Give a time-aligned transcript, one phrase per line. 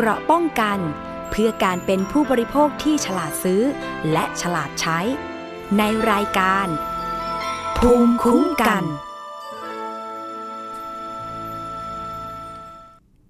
[0.00, 0.78] เกราะป้องกัน
[1.30, 3.62] เพื่อการเป็นผู้บริโภคที่ฉลาดซื้อ
[4.12, 4.98] และฉลาดใช้
[5.78, 6.66] ในรายการ
[7.78, 8.84] ภูมิคุ้มกัน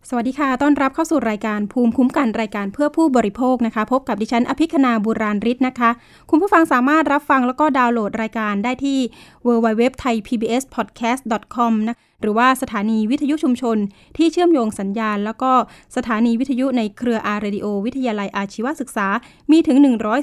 [0.09, 5.91] สวัสดีค่ะ ต้อนรับเข้าสู่รายการภูมิคุ้มกันรายการเพื่อผู้บริโภคนะคะ พบกับดิฉันอภิคณาบุราริศนะคะ
[6.31, 8.99] คุณผู้ฟังสามารถรับฟังแล้วก็ดาวน์โหลดรายการได้ที่
[9.47, 11.23] www thai pbs podcast
[11.57, 13.77] com นะ หรือว่าสถานีวิทยุชุมชน
[14.17, 15.51] ที่เชื่อมโยงสัญญาณ แล้วก็
[15.97, 19.07] สถานีวิทยุในเครืออาร์เรดิโอวิทยาลัยอาชีวศึกษา
[19.51, 19.77] มีถึง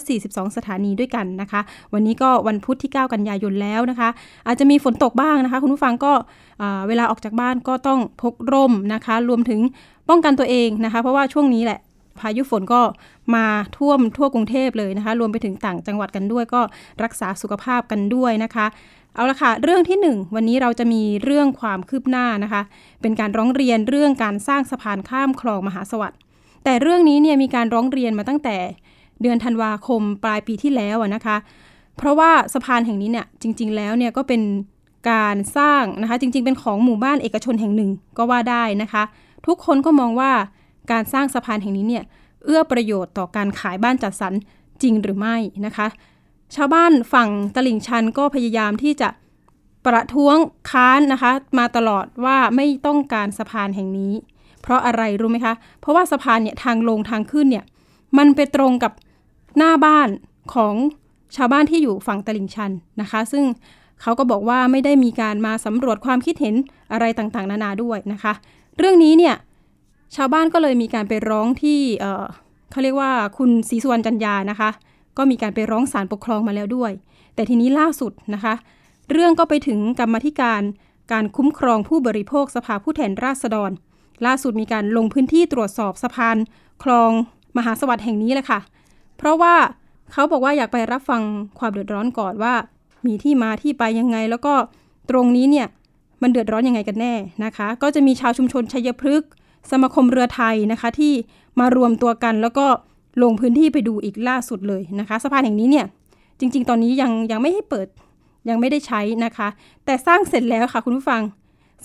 [0.05, 1.61] 142 สถานีด้วยกันนะคะ
[1.93, 4.09] วันนี้ก็วันพุธที่ 9 กันยายนแล้วนะคะ
[4.47, 6.13] อาจจะมีฝนตกบ้างนะคะ คุณผู้ฟังก็
[6.87, 9.59] เวลาออกจากบ้านก็ต้องพกร่มนะคะ รวมถึง
[10.09, 11.79] ป้องกันตัวเองนะคะ เพราะว่าช่วงนี้แหละ
[12.19, 12.81] พายุฝนก็
[13.35, 13.45] มา
[13.77, 16.61] ท่วมทั่วกรุงเทพเลยนะคะ รวมไปถึงต่างจังหวัดกันด้วยก็
[17.03, 18.65] รักษาสุขภาพกันด้วยนะคะ
[19.15, 22.61] เอาละค่ะ เรื่องที่ 1 วันนี้เราจะมีเรื่องความคืบหน้านะคะ
[23.01, 26.19] เป็นการร้องเรียนเรื่องการสร้างสะพานข้ามคลองมหาสวัสดิ์
[26.63, 28.57] แต่เรื่องนี้เนี่ยมีการร้องเรียนมาตั้งแต่
[29.21, 31.37] เดือนธันวาคมปลายปีที่แล้วนะคะ
[31.97, 34.41] เพราะว่าสะพานแห่งนี้เนี่ยจริง ๆ แล้วเนี่ยก็เป็น
[35.11, 39.03] การสร้างนะคะจริง ๆ เป็นของหมู่บ้านเอกชนแห่งหนึ่งก็ว่าได้นะคะ
[39.45, 40.31] ทุกคนก็มองว่า
[40.91, 42.03] การสร้างสะพานแห่งนี้เนี่ย
[42.45, 44.33] เอื้อประโยชน์ต่อการขายบ้านจัดสรร
[44.81, 45.87] จริงหรือไม่นะคะ
[46.55, 49.09] ชาวบ้านฝั่งตลิ่งชันก็พยายามที่จะ
[49.85, 50.37] ประท้วง
[50.71, 54.13] ค้านนะคะ มาตลอดว่าไม่ต้องการสะพานแห่งนี้
[54.61, 57.65] เพราะอะไรรู้ไหมคะ เพราะว่าสะพานเนี่ยทางลงทางขึ้นเนี่ย
[58.17, 58.93] มันไปตรงกับ
[59.57, 60.09] หน้าบ้าน
[60.53, 60.75] ของ
[61.35, 63.43] ชาวบ้านที่อยู่ฝั่งตลิ่งชันนะคะ ซึ่ง
[64.01, 66.55] เขาก็บอกว่าไม่ได้มีการมาสำรวจความคิดเห็น
[66.91, 68.33] อะไรต่างๆ นานาด้วยนะคะ
[68.77, 69.35] เรื่องนี้เนี่ย
[70.15, 71.79] ชาวบ้านก็เลยมีการไปร้องที่
[72.71, 74.69] เขาเรียกว่าคุณศรีสุวรรณจันยานะคะ
[75.17, 76.91] ก็มีการไปร้องศาลปกครองมาแล้วด้วย
[77.35, 78.53] แต่ทีนี้ล่าสุดนะคะ
[79.11, 80.61] เรื่องก็ไปถึงกรรมธิการ
[81.11, 83.71] การคุ้มครองผู้บริโภคสภาผู้แทนราษฎร
[84.25, 86.37] ล่าสุดมีการลงพื้นที่ตรวจสอบสะพาน
[86.83, 87.11] คลอง
[87.57, 88.59] มหาสวัสดิ์แห่งนี้แหละค่ะ
[89.17, 89.55] เพราะว่า
[90.11, 91.21] เขาบอกว่าอยากไปรับฟัง
[91.59, 92.53] ความเดือดร้อนก่อนว่า
[93.05, 94.53] มีที่มาที่ไปยังไง แล้วก็
[95.09, 95.67] ตรงนี้เนี่ย
[96.21, 97.13] มันเดือดร้อนยังไงกันแน่
[97.45, 99.29] นะคะ ก็จะมีชาวชุมชนชัยพฤกษ์
[99.71, 101.13] สมาคมเรือไทยนะคะที่
[101.59, 102.65] มารวมตัวกันแล้วก็
[103.23, 105.85] ลงพื้นที่ไปดูอีกล่าสุดเลยนะคะสะพานแห่งนี้เนี่ย
[106.39, 107.87] จริง ๆ ตอนนี้ยังยังไม่ให้เปิด
[108.49, 109.47] ยังไม่ได้ใช้นะคะ
[109.85, 111.21] แต่สร้างเสร็จแล้วค่ะคุณผู้ฟัง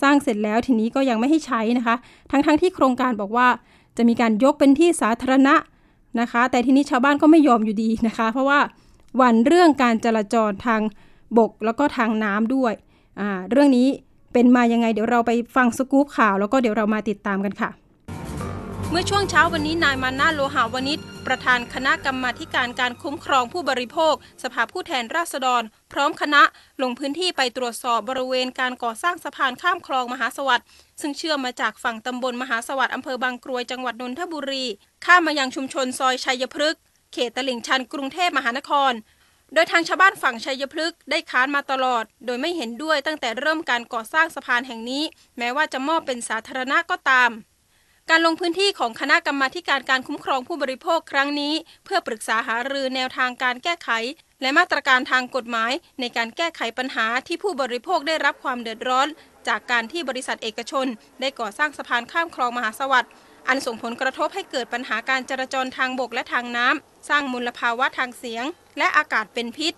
[0.01, 1.95] สร้างเสร็จแล้วทีนี้ก็ยังไม่ให้ใช้นะคะ
[2.31, 3.47] ทั้งๆทที่โครงการบอกว่า
[3.97, 5.55] จะมีการยกเป็นที่สาธารณะ
[6.19, 8.59] นะคะ แต่ทีนี้ชาวบ้านก็ไม่ยอมอยู่ดีนะคะ เพราะว่า
[9.17, 10.81] หวั่นเรื่องการจราจรทาง
[11.37, 12.73] บกแล้วก็ทางน้ำด้วย
[13.19, 13.87] อ่าเรื่องนี้
[14.33, 17.69] เป็นมายังไงเดี๋ยวเราไปฟังสกู๊ปข่าว แล้วก็เดี๋ยวเรามาติดตามกันค่ะ
[18.93, 24.13] เมื่อช่วงเช้าวันนี้นายมานาโลหาวนิชประธานคณะกรรมาการการคุ้มครองผู้บริโภค
[24.43, 26.41] สภาผู้แทนราษฎร พร้อมคณะ
[26.81, 30.65] ลงพื้นที่ไปตรวจสอบบริเวณการก่อสร้างสะพานข้ามคลองมหาสวัสดิ์
[31.01, 34.65] ซึ่งเชื่อมมาจากฝั่งตำบลมหาสวัสดิ์อำเภอบางกรวยจังหวัดนนทบุรี
[35.05, 36.81] ข้ามมายังชุมชนซอยชัยพฤกษ์
[37.13, 38.93] เขตตลิ่งชันกรุงเทพมหานคร
[39.53, 45.03] โดยทางชาวบ้านฝั่งชัยพฤกษ์ได้ค้านมาตลอด โดยไม่เห็นด้วยตั้งแต่เริ่มการก่อสร้างสะพานแห่งนี้
[45.37, 47.31] แม้ว่าจะมอบเป็นสาธารณะก็ตาม
[48.13, 51.53] การลงพื้นที่ของคณะกรรมาการการคุ้มครองผู้บริโภคครั้งนี้
[51.85, 53.89] เพื่อปรึกษาหารือแนวทางการแก้ไข
[54.41, 59.07] และมาตรการทางกฎหมาย ในการแก้ไขปัญหาที่ผู้บริโภคได้รับความเดือดร้อน
[59.47, 60.87] จากการที่บริษัทเอกชน
[61.21, 63.11] ได้ก่อสร้างสะพานข้ามคลองมหาสวัสดิ์
[63.47, 68.45] อันส่งผลกระทบให้เกิดปัญหาการจราจรทางบกและทางน้ำสร้างมลภาวะทางเสียง
[68.77, 69.73] และอากาศเป็นพิษ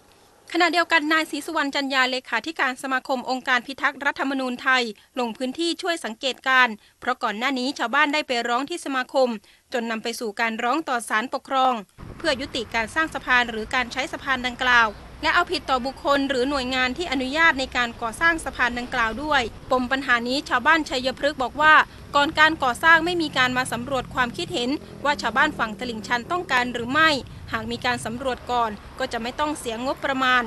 [0.55, 4.83] ขณะเดียวกันนายศรีสุวรรณจันยาเลขาธิการสมาคมองค์การพิทักษ์รัฐธรรมนูญไทย
[5.19, 6.67] ลงพื้นที่ช่วยสังเกตการ
[6.99, 9.29] เพราะก่อนหน้านี้ชาวบ้านได้ไปร้องที่สมาคม
[9.73, 11.73] จนนำไปสู่การร้องต่อศาลปกครอง
[12.17, 14.87] เพื่อยุติการสร้างสะพานหรือการใช้สะพานดังกล่าว
[15.23, 19.41] และเอาผิดต่อบุคคลหรือหน่วยงานที่อนุญาตในการก่อสร้างสะพานดังกล่าวด้วย
[19.71, 21.73] ปมปัญหานี้ชาวบ้านชัยพฤกษ์บอกว่า
[22.15, 24.69] ก่อนการก่อสร้างไม่มีการมาสำรวจความคิดเห็น
[25.05, 27.09] ว่าชาวบ้านฝั่งตลิ่งชันต้องการหรือไม่
[27.51, 30.43] หากมีการสำรวจก่อน ก็จะไม่ต้องเสียงบประมาณ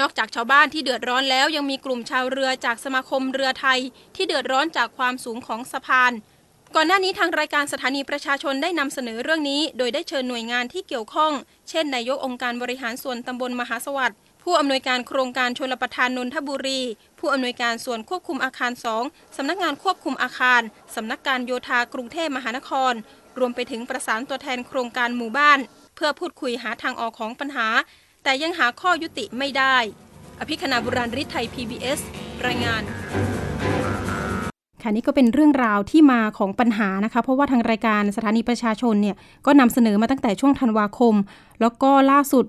[0.00, 3.80] นอกจากชาวบ้านที่เดือดร้อนแล้วยังมีกลุ่มชาวเรือจากสมาคมเรือไทย
[4.16, 6.12] ที่เดือดร้อนจากความสูงของสะพาน
[6.76, 11.32] ก่อนหน้านี้ทางรายการสถานีประชาชนได้นำเสนอเรื่องนี้ โดยได้เชิญหน่วยงานที่เกี่ยวข้อง
[11.68, 16.80] เช่นนายกองค์การบริหารส่วนตำบลมหาสวัสดิ์ผู้อำนวยการโครงการชลประทานนนทบุรี
[17.18, 19.04] ผู้อำนวยการส่วนควบคุมอาคารสอง
[19.36, 20.62] สำนักงานควบคุมอาคาร
[20.94, 22.92] สำนักการโยธากรุงเทพมหานคร
[23.38, 25.58] รวมไปถึงประสานตัวแทนโครงการหมู่บ้าน
[25.94, 27.68] เพื่อพูดคุยหาทางออกของปัญหา
[28.24, 29.76] แต่ยังหาข้อยุติไม่ได้
[30.40, 32.00] อภิคณาบุราริไทย PBS
[32.46, 32.82] รายงาน
[34.82, 39.16] ค่ะนี่ก็เป็นเรื่องราวที่มาของปัญหานะคะ เพราะว่าทางรายการสถานีประชาชนเนี่ย
[39.46, 41.14] ก็นำเสนอมาตั้งแต่ช่วงธันวาคม
[41.60, 42.44] แล้วก็ล่าสุด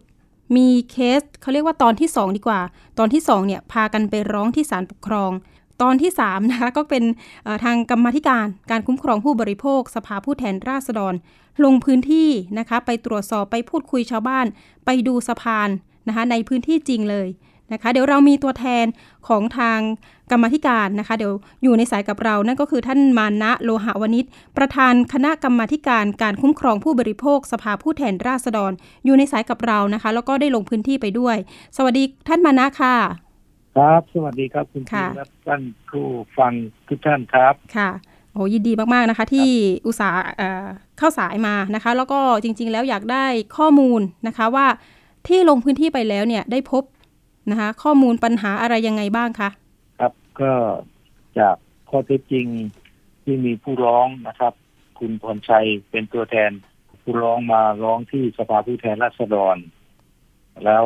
[0.56, 2.62] มีเคสเขาเรียกว่าตอนที่ 2 ดีกว่า
[3.00, 5.32] ตอนที่2เนี่ยพากันไปร้องที่ศาลปกครอง
[5.82, 7.04] ตอนที่3นะคะก็เป็น
[7.64, 11.14] ทางกรรมธิการการคุ้มครองผู้บริโภค สภาผู้แทนราษฎร
[11.64, 12.30] ลงพื้นที่
[12.60, 14.46] นะคะ ไปตรวจสอบไปพูดคุยชาวบ้าน
[14.86, 15.70] ไปดูสะพาน
[16.08, 17.28] นะคะในพื้นที่จริงเลย
[17.74, 18.86] นะคะ เดี๋ยวเรามีตัวแทน
[19.28, 19.80] ของทาง
[20.32, 21.34] กรรมธิการนะคะ เดี๋ยว
[21.64, 24.26] อยู่ในสายกับเรา นั่นก็คือท่านมานะโลหะวณิช
[24.58, 28.72] ประธานคณะกรรมการการคุ้มครองผู้บริโภค สภาผู้แทนราษฎร
[29.06, 31.38] อยู่ในสายกับเรานะคะ แล้วก็ได้ลงพื้นที่ไปด้วย
[31.78, 32.96] สวัสดีท่านมานะค่ะ
[33.78, 36.06] ครับ สวัสดีครับคุณทีและท่านผู้
[36.38, 36.54] ฟัง
[36.88, 37.90] ทุกท่านครับค่ะ
[38.34, 39.50] โอ้ยินดีมาก ๆ นะคะที่
[39.88, 40.22] อุตสาห์
[40.98, 43.26] เข้าสายมานะคะ แล้วก็จริง ๆ แล้วอยากได้
[43.58, 44.68] ข้อมูลนะคะว่า
[45.28, 46.84] ที่ลงพื้นที่ไปแล้วเนี่ยได้พบ
[47.52, 49.50] นะคะ ข้อมูลปัญหาอะไรยังไงบ้างคะ
[50.00, 50.54] ครับก็
[51.40, 51.56] จาก
[51.90, 52.48] ข้อเท็จจริง
[53.24, 54.54] ที่มีผู้ร้องนะครับ
[55.00, 56.52] คุณพรชัยเป็นตัวแทน
[57.02, 59.58] ผู้ร้องมาร้องที่สภาผู้แทนราษฎร
[60.66, 60.86] แล้ว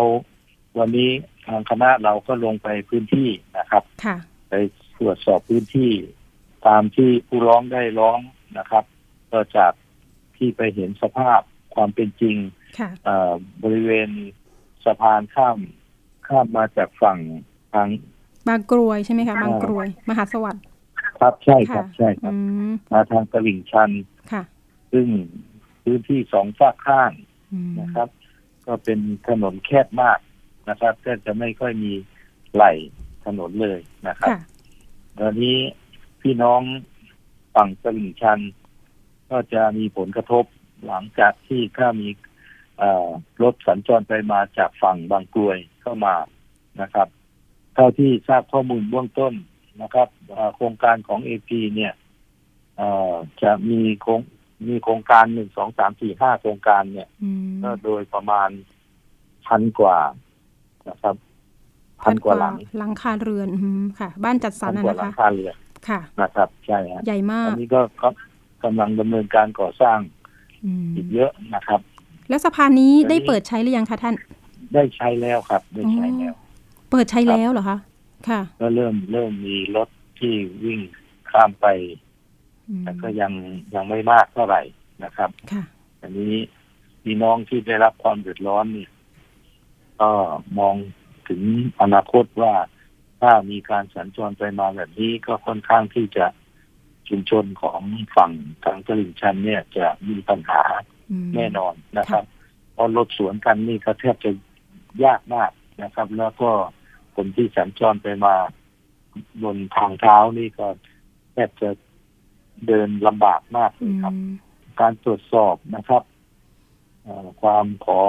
[0.77, 1.11] วันนี้
[1.47, 3.83] ทางคณะเราก็ลงไปพื้นที่นะครับ
[4.49, 4.53] ไป
[4.97, 5.91] ตรวจสอบพื้นที่
[6.67, 8.19] ตามที่ผู้ร้องได้ร้อง
[8.57, 8.83] นะครับ
[9.31, 9.73] ก็จาก
[10.37, 11.41] ที่ไปเห็นสภาพ
[11.75, 12.37] ความเป็นจริง
[13.63, 14.09] บริเวณ
[14.85, 15.57] สะพานข้าม
[16.27, 17.17] ข้ามมาจากฝั่ง
[17.73, 17.87] ทาง
[18.49, 20.63] บางกรวยใช่ไหมคะบางกรวย มหาสวัสดิ์
[21.19, 22.33] ครับใช่ครับใช่ครับ
[22.91, 23.91] มาทางตลิ่งชัน
[24.31, 24.43] ค่ะ
[24.91, 25.07] ซึ่ง
[25.83, 27.11] พื้นที่สองฝากข้าง
[27.81, 28.09] นะครับ
[28.65, 30.19] ก็เป็นถนนแคบมาก
[30.69, 31.93] นะครับแทบจะไม่ค่อยมี
[32.53, 32.65] ไหล
[33.25, 34.29] ถนนเลยนะครับ
[35.19, 35.57] ตอนนี้
[36.21, 36.61] พี่น้อง
[37.55, 38.39] ฝั่งตลิ่งชัน
[39.29, 40.45] ก็จะมีผลกระทบ
[40.85, 42.09] หลังจากที่ถ้ามี
[43.43, 46.15] รถสัญจรไปมาจากฝั่งบางกลวยเข้ามา
[46.81, 47.07] นะครับ
[47.75, 49.33] เท่าที่ทราบข้อมูลเบื้องต้น
[49.81, 50.07] นะครับ
[50.55, 51.93] โครงการของเอพีเนี่ย
[53.41, 54.21] จะมีโครง
[54.67, 57.07] มีโครงการหนึ่งสองสามสี่ห้าโครงการเนี่ย
[57.63, 58.49] ก็โดยประมาณ
[59.47, 59.97] พันกว่า
[60.89, 61.15] นะครับ
[62.03, 63.49] พันกว่าหลังหลังคาเรือน
[63.99, 65.55] ค่ะ บ้านจัดสรรนะคะหลังคาเรือน
[65.89, 67.81] ค่ะนะครับ ใช่ใหญ่มากอันนี้ก็
[68.63, 69.99] กำลังดำเนินการก่อสร้าง
[70.95, 71.81] อีกเยอะนะครับ
[72.29, 74.15] แล้วสะพานนี้ได้เปิดใช้หรือยังคะท่าน
[74.73, 76.33] ได้ใช้แล้วครับ ได้ใช้แล้ว
[76.91, 77.77] เปิดใช้แล้วเหรอคะ
[78.29, 79.89] ค่ะ ก็เริ่มเริ่มมีรถ
[80.19, 80.33] ที่
[80.63, 80.79] วิ่ง
[81.31, 81.67] ข้ามไป
[82.81, 83.31] แต่ก็ยัง
[83.75, 84.61] ยังไม่มากเท่าไหร่
[85.03, 85.63] นะครับค่ะ
[86.01, 86.33] อันนี้
[87.03, 88.87] พี่น้องที่ได้รับความเดือดร้อนนี่
[90.01, 90.11] ก็
[90.59, 90.75] มอง
[91.27, 91.41] ถึง
[91.81, 92.53] อนาคตว่า
[93.21, 96.25] ถ้ามีการสัญจรไปมาแบบนี้ก็ค่อนข้างที่จะ
[97.09, 97.81] ชุมชนของ
[98.15, 98.31] ฝั่ง
[98.63, 100.63] ทางตลิ่งชันเนี่ยจะมีปัญหา
[101.35, 102.23] แน่นอนนะครับ
[102.75, 104.31] พอรถสวนกันนี่ก็แทบจะ
[105.03, 105.51] ยากมาก
[105.83, 106.49] นะครับ แล้วก็
[107.15, 108.35] คนที่สัญจรไปมา
[109.43, 110.67] บนทางเท้านี่ก็
[111.33, 111.69] แทบจะ
[112.67, 114.15] เดินลำบากมากเลยครับ
[114.81, 116.03] การตรวจสอบนะครับ
[117.41, 118.03] ความขอ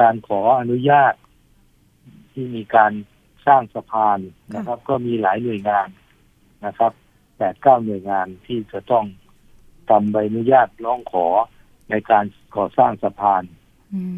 [0.00, 1.14] การขออนุญาต
[2.32, 2.92] ที่มีการ
[3.46, 4.18] สร้างสะพาน
[4.54, 5.88] นะครับ ก็มีหลายหน่วยงาน
[6.66, 6.92] นะครับ
[7.36, 9.04] แปดเก้าหน่วยงานที่จะต้อง
[9.88, 11.26] ทำใบอนุญาตร้องขอ
[11.90, 12.24] ในการ
[12.56, 13.42] ก่อสร้างสะพาน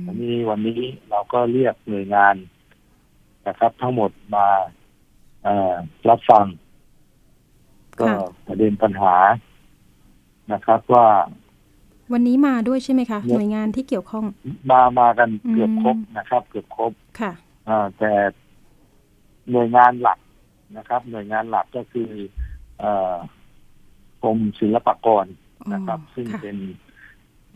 [0.06, 0.80] อันนี้วันนี้
[1.10, 2.34] เราก็เรียกหน่วยงาน
[3.48, 4.46] นะครับ ทั้งหมดมา
[6.08, 6.46] รับฟัง
[8.00, 8.06] ก็
[8.46, 9.14] ประเด็นปัญหา
[10.52, 11.06] นะครับว่า
[12.12, 14.24] วันนี้มาด้วยใช่ไหมคะ หน่วยงานที่เกี่ยวข้อง
[14.70, 17.32] มามากันเกือบครบนะครับ เกือบครบค่ะ
[17.98, 18.12] แต่
[19.50, 20.18] หน่วยงานหลัก
[20.76, 22.10] นะครับ หน่วยงานหลักก็คือ
[22.82, 22.84] อ
[24.22, 25.26] กรมศิลปากร
[25.72, 26.56] นะครับ ซึ่งเป็น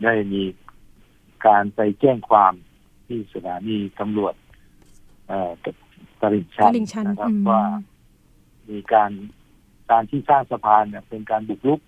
[0.03, 0.43] ได้มี
[1.47, 2.53] การไปแจ้งความ
[3.07, 4.33] ที่สถานีตำรวจ
[6.21, 6.43] ตลิ่
[6.83, 7.63] งชันนะครับว่า
[8.69, 9.11] มีการ
[9.91, 11.79] การที่สร้างสะพานเนี่ยเป็นการบุกรุก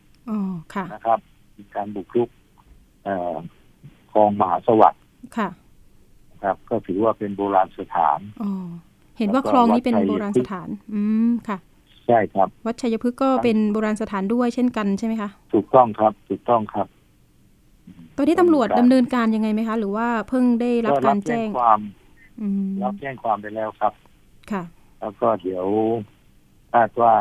[0.94, 1.20] นะครับ
[1.58, 2.30] มีการบุกรุก
[4.12, 5.02] คลองมหาสวัสดิ์
[5.38, 5.50] ค่ะ
[6.44, 8.52] ครับ ก็ถือว่าเป็นโบราณสถานอ๋อ
[9.18, 11.58] เห็นว่าคลองนี้เป็นโบราณสถาน อืมค่ะ
[12.08, 16.88] ใช่ครับ วัดชัยพฤกษ์ก็เป็นโบราณสถานด้วยเช่นกันใช่ไหมคะ ถูกต้องครับ ถูกต้องครับ
[18.18, 21.80] ตอนนี้ตำรวจดำเนินการยังไงไหมคะ หรือว่าเพิ่งได้รับการแจ้งความ
[22.84, 23.94] รับแจ้งความไปแล้วครับ
[24.52, 24.64] ค่ะ
[25.00, 25.66] แล้วก็เดี๋ยว
[26.74, 27.16] คาดว่า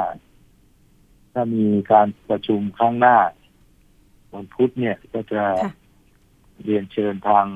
[1.32, 3.16] ถ้ามีการประชุมครั้งหน้า
[4.32, 5.42] วันพุธเนี่ยก็จะ
[6.64, 7.46] เรียนเชิญทาง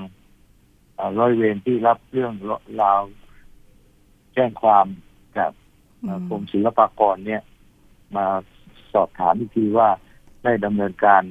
[1.19, 2.33] ร้อยเวรที่รับเรื่อง
[2.83, 3.01] ราว
[4.35, 4.87] แจ้งความ
[5.37, 5.53] กับ
[6.29, 7.43] กรมศิลปากรเนี่ย
[8.17, 8.27] มา
[8.93, 9.89] สอบถามอีกทีว่า
[10.45, 11.23] ได้ดำเนินการ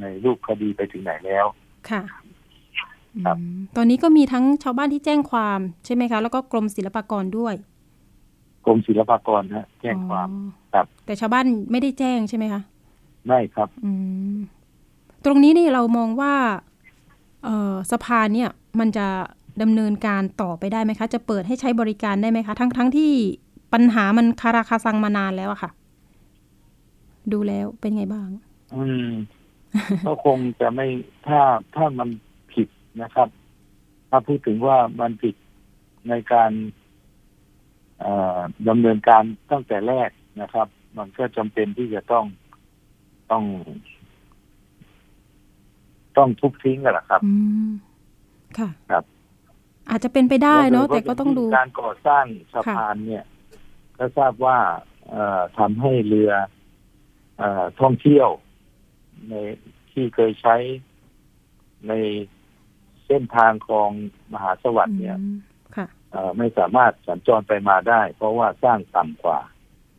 [0.00, 1.44] ในรูปคดีไปถึงไหนแล้ว
[1.90, 2.02] ค่ะ
[3.24, 3.36] ครับ
[3.76, 7.54] ตอนนี้ก็มีทั้งชาวบ้านที่แจ้งความใช่ไหมคะ แล้วก็กรมศิลปากรด้วย
[8.64, 10.28] กรมศิลปากรฮะแจ้งความ
[10.74, 12.60] ครับ แต่ชาวบ้านไม่ได้แจ้งใช่ไหมคะ
[13.26, 13.90] ไม่ครับ อื
[14.34, 14.36] ม
[15.24, 16.34] ตรงนี้นี่เรามองว่า
[17.44, 18.50] เออสะพานเนี่ย
[18.80, 19.06] มันจะ
[19.62, 23.12] ดำเนินการต่อไปได้ไหมคะ จะเปิดให้ใช้บริการได้ไหมคะ ทั้งทั้งที่
[23.72, 25.70] ปัญหามันคาราคาซังมานานแล้วอะค่ะ
[27.32, 28.26] ดูแล้วเป็นไงบ้าง
[28.74, 29.08] อืม
[30.06, 30.86] ก็คงจะไม่
[31.26, 31.40] ถ้า
[31.76, 32.08] ถ้ามัน
[32.52, 32.68] ผิด
[33.02, 33.28] นะครับ
[34.10, 35.34] ถ้าพูดถึงว่ามันผิด
[36.08, 36.50] ในการ
[38.00, 40.10] เอ่อดำเนินการตั้งแต่แรก
[40.42, 40.66] นะครับ
[40.98, 42.24] มันก็จำเป็นที่จะต้อง
[43.30, 43.44] ต้อง
[46.16, 47.32] ต้องทุบทิ้งกันแหละครับอื
[47.68, 47.70] ม
[48.58, 49.04] ค่ะครับ
[49.90, 53.24] อาจจะเป็นไปได้เนาะแต่ก็ต้องดูการก่อสร้างสะพานเนี่ย
[53.98, 54.58] ก็ทราบว่า
[55.08, 56.32] เอ่อทำให้เรือ
[57.38, 58.28] เอ่อท่องเที่ยว
[59.30, 59.34] ใน
[59.92, 60.56] ที่เคยใช้
[61.88, 61.92] ใน
[63.06, 63.90] เส้นทางคลอง
[64.32, 65.38] มหาสวัสดิ์เนี่ยอืม
[65.76, 69.38] ค่ะเอ่อไม่สามารถสัญจรไปมาได้ เพราะว่าสร้างต่ำกว่า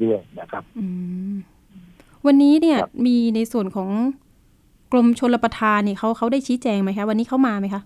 [0.01, 0.85] ด้วยนะครับอื
[1.31, 1.35] ม
[2.25, 3.89] วันนี้เนี่ยครับมีในส่วนของ
[4.91, 7.81] กรมชลประทานเนี่ยเขาเขาได้ชี้แจงไหมคะ วันนี้เขามาไหมคะ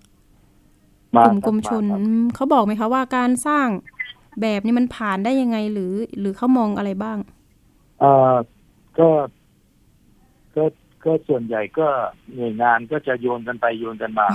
[1.15, 3.67] มากลุ่มกรมชนครับอืมเขาบอกไหมคะว่าการสร้าง
[4.41, 7.17] แบบนี้มันผ่านได้ยังไงหรือ หรือเขามองอะไรบ้าง
[7.99, 8.33] เอ่อ
[8.99, 9.09] ก็
[10.55, 10.63] ก็
[11.05, 11.87] ก็ส่วนใหญ่ก็
[12.35, 14.27] หน่วยงานก็จะโยนกันไปโยนกันมา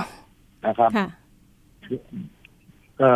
[0.67, 1.07] นะครับค่ะ
[2.99, 3.09] ก็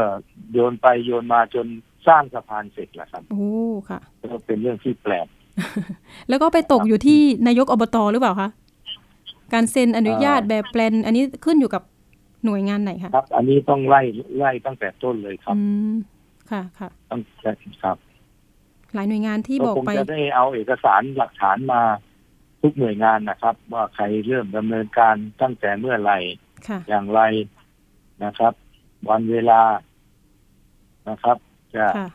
[0.51, 1.67] โยนไปโยนมาจน
[2.07, 3.51] สร้างสะพานเสร็จแล้วครับโอ้
[3.89, 5.27] ค่ะก็เป็นเรื่องที่แปลก
[6.29, 8.49] แล้วก็ไปตกอยู่ที่นายกอบตหรือเปล่าคะ
[9.53, 11.83] การเซ็นอนุญาตแบบแปลน อันนี้ขึ้นอยู่กับ
[12.45, 14.01] หน่วยงานไหนคะครับ อันนี้ต้องไล่
[14.37, 15.93] ไล่ตั้งแต่ต้นเลยครับอืม
[16.51, 17.51] ค่ะค่ะตั้งแต่
[17.83, 17.97] ครับ
[18.93, 21.81] หลายหน่วยงานที่ก็บอกคงไปจะได้เอาเอกสารหลักฐานมา
[22.63, 26.19] ทุกหน่วยงานนะครับ ว่าใครเริ่มดำเนินการตั้งแต่เมื่อไหร่
[26.67, 27.21] ค่ะอย่างไร
[28.23, 28.53] นะครับ
[29.09, 29.61] วันเวลา
[31.09, 31.37] นะครับ
[31.75, 32.07] จะค่ะ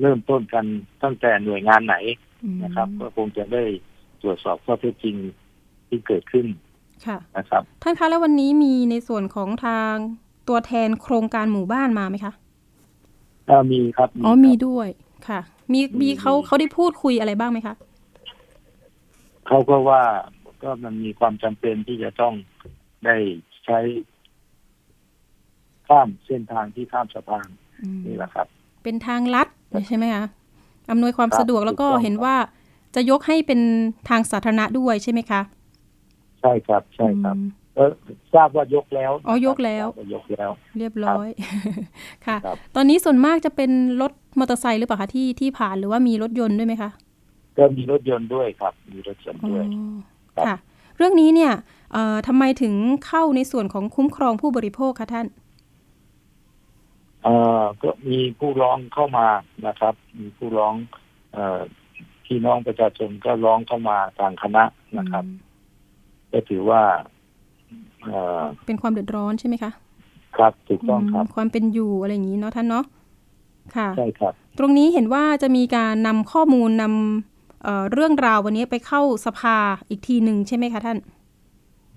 [0.00, 0.64] เริ่มต้นกัน
[1.02, 1.96] ตั้งแต่หน่วยงานไหน
[2.44, 3.62] อืมนะครับ ก็คงจะได้
[4.22, 5.16] ตรวจสอบข้อเท็จจริง
[5.88, 6.46] ที่เกิดขึ้น
[7.06, 9.92] ค่ะนะครับท่านคะแล้ววันนี้มีในส่วนของทาง
[10.48, 12.32] ตัวแทนโครงการหมู่บ้านมาไหมคะ
[13.48, 14.88] ถ้ามีครับอ๋อครับมีด้วย
[15.28, 15.40] ค่ะ
[15.72, 17.74] มีมีมีเขามีเขาได้พูดคุยอะไรบ้างไหมคะ
[19.46, 20.02] เขาก็ว่า
[20.62, 22.34] ก็มันมีความจำเป็นที่จะต้อง
[23.04, 23.16] ได้
[23.64, 23.78] ใช้
[25.88, 27.48] ข้ามเส้นทางที่ข้ามสะพาน
[27.82, 28.46] อืมนี่แหละครับ
[28.82, 29.48] เป็นทางลัด
[29.88, 30.24] ใช่ไหมคะ
[30.90, 32.36] อำนวยความครับสะดวกแล้วก็ถูกต้องเห็นว่า
[32.94, 33.60] จะยกให้เป็น
[34.08, 35.40] ทางสาธารณะด้วยใช่ไหมคะ
[36.40, 37.92] ใช่ครับ ใช่ครับอืมเออ
[38.34, 41.28] ทราบว่ายกแล้วอ๋อยกแล้วทราบายกแล้ว เรียบร้อย
[42.26, 43.70] ค่ะครับตอนนี้ส่วนมากจะเป็น
[44.00, 46.90] รถมอเตอร์ไซค์หรือเปล่าคะที่ที่ผ่านหรือว่ามีรถยนต์ด้วยไหมคะ
[47.56, 49.64] ก็มีรถยนต์ด้วยครับ มีรถยนต์อ๋อด้วย
[50.36, 50.56] ครับค่ะ
[50.96, 51.52] เรื่องนี้เนี่ย
[51.92, 52.74] เอ่อทำไมถึง
[53.06, 55.26] เข้าในส่วนของคุ้มครองผู้บริโภคคะท่าน
[57.22, 59.26] เอ่อก็มีผู้ร้องเข้ามา
[59.66, 60.74] นะครับ มีผู้ร้อง
[61.32, 61.60] เอ่อ
[62.24, 64.64] พี่น้องประชาชนก็ร้องเข้ามาทางคณะ
[64.98, 65.24] นะครับ
[66.32, 66.82] ก็ถือว่า
[68.04, 69.70] เอ่อเป็นความเดือดร้อนใช่ไหมคะ
[70.36, 72.84] ครับถูกต้องครับมความเป็นอยู่อะไรอย่างนี้เนาะท่านเนาะ
[73.76, 79.56] ค่ะใช่ครับ ตรงนี้เห็นว่าจะมีการนำข้อมูลนำ เอ่อเรื่องราววันนี้ไปเข้าสภา
[79.88, 80.98] อีกทีหนึ่งใช่ไหมคะท่าน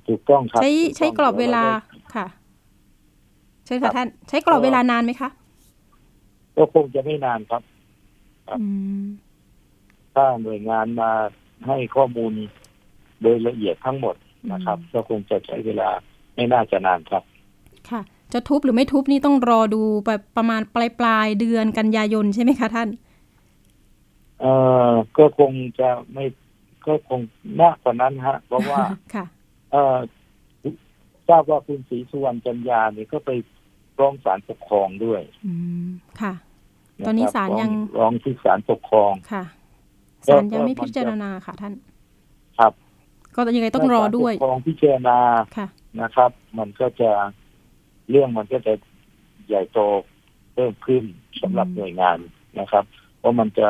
[0.08, 2.26] ถูกต้องครับ ใช้ถูกต้องใช้กรอบเวลาดี๋ยได้ค่ะ
[3.66, 5.30] ใช่ค่ะท่าน ใช้กรอบเวลานานไหมคะ
[6.56, 7.62] ก็คงจะไม่นานครับ
[8.48, 8.66] ครับอื
[9.02, 9.04] ม
[10.14, 11.12] ถ้าหน่วยงานมา
[11.68, 12.34] ให้ข้อมูล
[13.22, 14.16] โดยละเอียดทั้งหมด
[14.52, 15.90] นะครับ ก็คงจะใช้เวลา
[16.36, 17.24] ไม่น่าจะนานครับ
[17.90, 18.02] ค่ะ
[18.34, 22.90] จะทุบหรือไม่ทุบนี่ต้องรอดูไปประมาณปลายปลายๆเดือนกันยายนใช่ไหมคะท่าน
[24.44, 24.56] เอ่
[24.90, 26.26] อก็คงจะไม่
[26.88, 27.20] ก็คง
[27.62, 28.82] มากกว่านั้นฮะ เพราะว่า
[29.14, 29.26] ค่ะ
[29.72, 29.98] เอ่อ
[31.28, 33.32] ทราบว่าคุณศรีสุวรรณจันยาเนี่ยก็ไป
[34.00, 35.54] ร้องศาลปกครองด้วย อื
[35.86, 35.88] ม
[36.22, 39.44] ค่ะะตอนนี้ครับศาลยังร้อร้องที่ศาลปกครองค่ะ
[40.28, 41.74] ก็ศาลยังไม่ก็มันพิจารณาค่ะท่าน
[42.60, 42.74] ครับ
[43.36, 45.18] ก็ยังไงต้องรอด้วยถ้าศาลปกครองพิจารณา
[45.58, 45.68] ค่ะ
[46.02, 47.12] นะครับ มันก็จะ
[48.10, 48.74] เรื่องมันก็จะ
[49.48, 49.80] ใหญ่โต
[50.54, 51.04] เพิ่มขึ้น
[51.42, 52.18] สำหรับอืมหน่วยงาน
[52.60, 52.84] นะครับ
[53.20, 53.70] เพราะมันจะ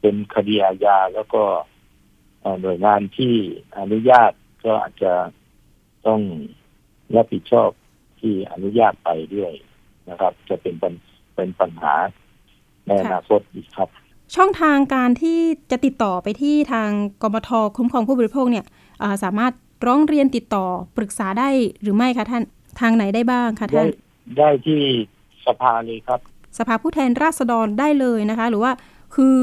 [0.00, 1.42] เป็นคดีอาญาแล้วก็
[2.40, 3.34] เอ่อหน่วยงานที่
[3.78, 4.32] อนุญาต
[4.64, 5.12] ก็อาจจะ
[6.06, 6.20] ต้อง
[7.16, 7.70] รับผิดชอบ
[8.20, 9.52] ที่อนุญาตไปด้วย
[10.10, 10.94] นะครับ จะเป็นปัญ
[11.34, 11.94] เป็นปัญหา
[12.86, 13.88] ในอนาคตอีกครับ
[14.36, 15.40] ช่องทางการที่
[15.70, 16.90] จะติดต่อไปที่ทาง
[17.22, 18.64] กมทคุ้มครองผู้บริโภคเนี่ย
[19.02, 19.52] อ่าสามารถ
[19.86, 20.66] ร้องเรียนติดต่อ
[20.96, 21.48] ปรึกษาได้
[21.82, 22.42] หรือไม่คะท่าน
[22.80, 23.88] ทางไหนได้บ้างคะได้ท่าน
[24.38, 24.80] ได้ที่
[25.46, 26.20] สภาเลยครับ
[26.58, 28.72] สภาผู้แทนราษฎรได้เลยนะคะ หรือว่า
[29.14, 29.38] คือ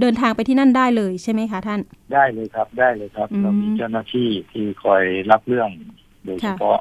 [0.00, 1.80] เดินทางไปที่นั่นได้เลยใช่ไหมคะท่าน
[2.14, 5.70] ได้เลยครับได้เลยครับอืมเรามีเจ้าหน้าที่ที่คอยรับเรื่อง
[6.24, 6.78] โดยเฉพาะ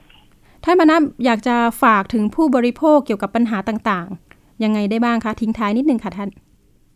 [0.64, 6.30] ท่านมานะอยากจะฝากถึงผู้บริโภคเกี่ยวกับปัญหาต่างๆ ยังไงได้บ้างคะทิ้งท้ายนิดนึงค่ะท่าน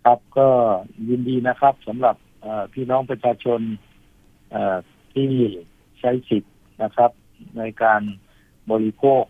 [0.06, 0.48] ครับก็
[1.10, 3.60] ยินดีนะครับสำหรับเอ่อพี่น้องประชาชน
[4.52, 4.78] เอ่อ
[5.14, 5.30] ที่
[6.00, 7.12] ใช้สิทธิ์นะครับ
[7.58, 8.02] ในการ
[8.72, 9.24] บริโภค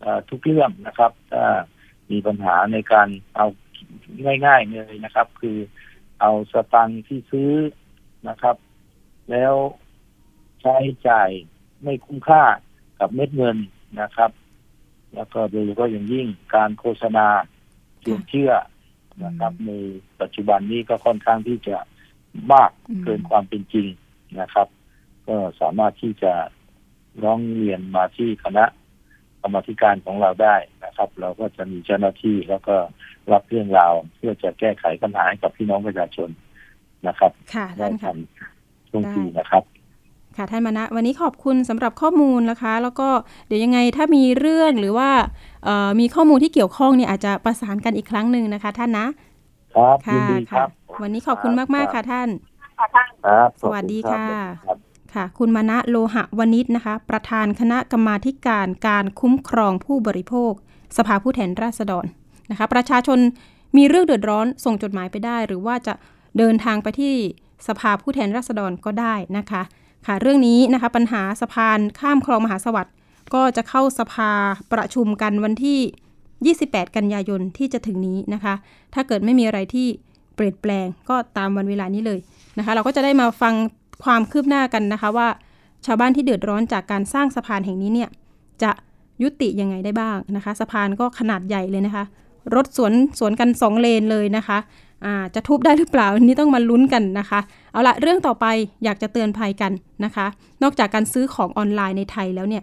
[0.00, 1.44] เอ่อทุกเรื่องนะครับถ้า
[2.10, 3.46] มีปัญหาในการเอา
[4.46, 5.58] ง่ายๆเลยนะครับ คือ
[6.20, 7.52] เอาสตังค์ที่ซื้อ
[8.28, 8.56] นะครับ
[9.30, 9.54] แล้ว
[10.60, 10.76] ใช้
[11.08, 11.30] จ่าย
[11.82, 12.42] ไม่คุ้มค่า
[13.00, 13.56] กับเม็ดเงิน
[14.00, 14.30] นะครับ
[15.14, 17.26] แล้วก็โดยเฉพาะอย่างยิ่งการโฆษณา
[18.04, 18.52] ชื่อเชื่อ
[19.24, 19.70] นะครับใน
[20.20, 21.76] ปัจจุบันนี้ก็ค่อนข้างที่จะ
[22.52, 22.70] มาก
[23.02, 23.86] เกินความเป็นจริง
[24.40, 24.68] นะครับ
[25.28, 26.32] ก็สามารถที่จะ
[27.22, 28.64] ร้องเรียนมาที่คณะ
[29.42, 32.76] กรรมธิการของเราได้นะครับ เราก็จะมีเจ้าหน้าที่แล้วก็
[33.32, 36.28] รับเรื่องราวเพื่อจะแก้ไขปัญหาให้กับพี่น้องประชาชน
[37.08, 39.62] นะครับค่ะได้ท่านค่ะทำช่วงทีนะครับ
[40.36, 43.08] ค่ะท่านมานะวันนี้ขอบคุณสำหรับข้อมูลนะคะ แล้วก็
[43.46, 45.10] เดี๋ยวยังไงถ้ามีเรื่องหรือว่า
[45.64, 49.06] เอ่อมีข้อมูลที่เกี่ยวข้องเนี่ยอาจจะประสานกันอีกครั้งหนึ่งนะคะ ท่านนะ
[49.74, 50.68] ครับยินค่ะดีคค่ะรับ
[51.02, 52.28] วันนี้ขอบคุณมากๆค่ะท่าน
[53.24, 58.16] ครับสวัสดีค่ะ ค่ะ คุณมณะโลหะวณิชนะคะ ประธานคณะกรรมา
[58.46, 60.52] การการคุ้มครองผู้บริโภค
[60.96, 62.06] สภาผู้แทนราษฎร
[62.50, 63.18] นะคะ ประชาชน
[63.76, 65.94] มีเรื่องเดือดร้อนส่งจดหมายไปได้ หรือว่าจะ
[66.38, 67.14] เดินทางไปที่
[67.68, 69.62] สภาผู้แทนราษฎรก็ได้นะคะ
[70.06, 72.94] ค่ะ เรื่องนี้นะคะปัญหาสะพานข้ามคลองมหาสวัสดิ์
[73.34, 74.30] ก็จะเข้าสภา
[74.72, 78.54] ประชุมกันวันที่ 28 กันยายนที่จะถึงนี้นะคะ
[78.94, 79.86] ถ้าเกิดไม่มีอะไรที่
[80.36, 82.20] เปลี่ยนแปลงก็ตามวันเวลานี้เลย
[82.58, 83.54] นะคะ เราก็จะได้มาฟัง
[84.04, 85.28] ความคืบหน้ากันนะคะว่า
[85.86, 88.08] ชาวบ้านที่เดือดร้อนจากการสร้างสะพานแห่งนี้เนี่ย
[88.62, 88.70] จะ
[89.22, 92.04] ยุติยังไงได้บ้างนะคะ สะพานก็ขนาดใหญ่เลยนะคะ
[92.54, 94.58] รถสวนสวนกันสองเลนเลยนะคะ
[95.04, 97.40] อาจะทุบได้หรือเปล่าอันนี้ต้องมาลุ้นกันนะคะ
[97.72, 98.46] เอาละเรื่องต่อไป
[98.84, 99.72] อยากจะเตือนภัยกัน
[100.04, 100.26] นะคะ
[100.62, 102.62] นอกจากการซื้อของออนไลน์ในไทยแล้วเนี่ย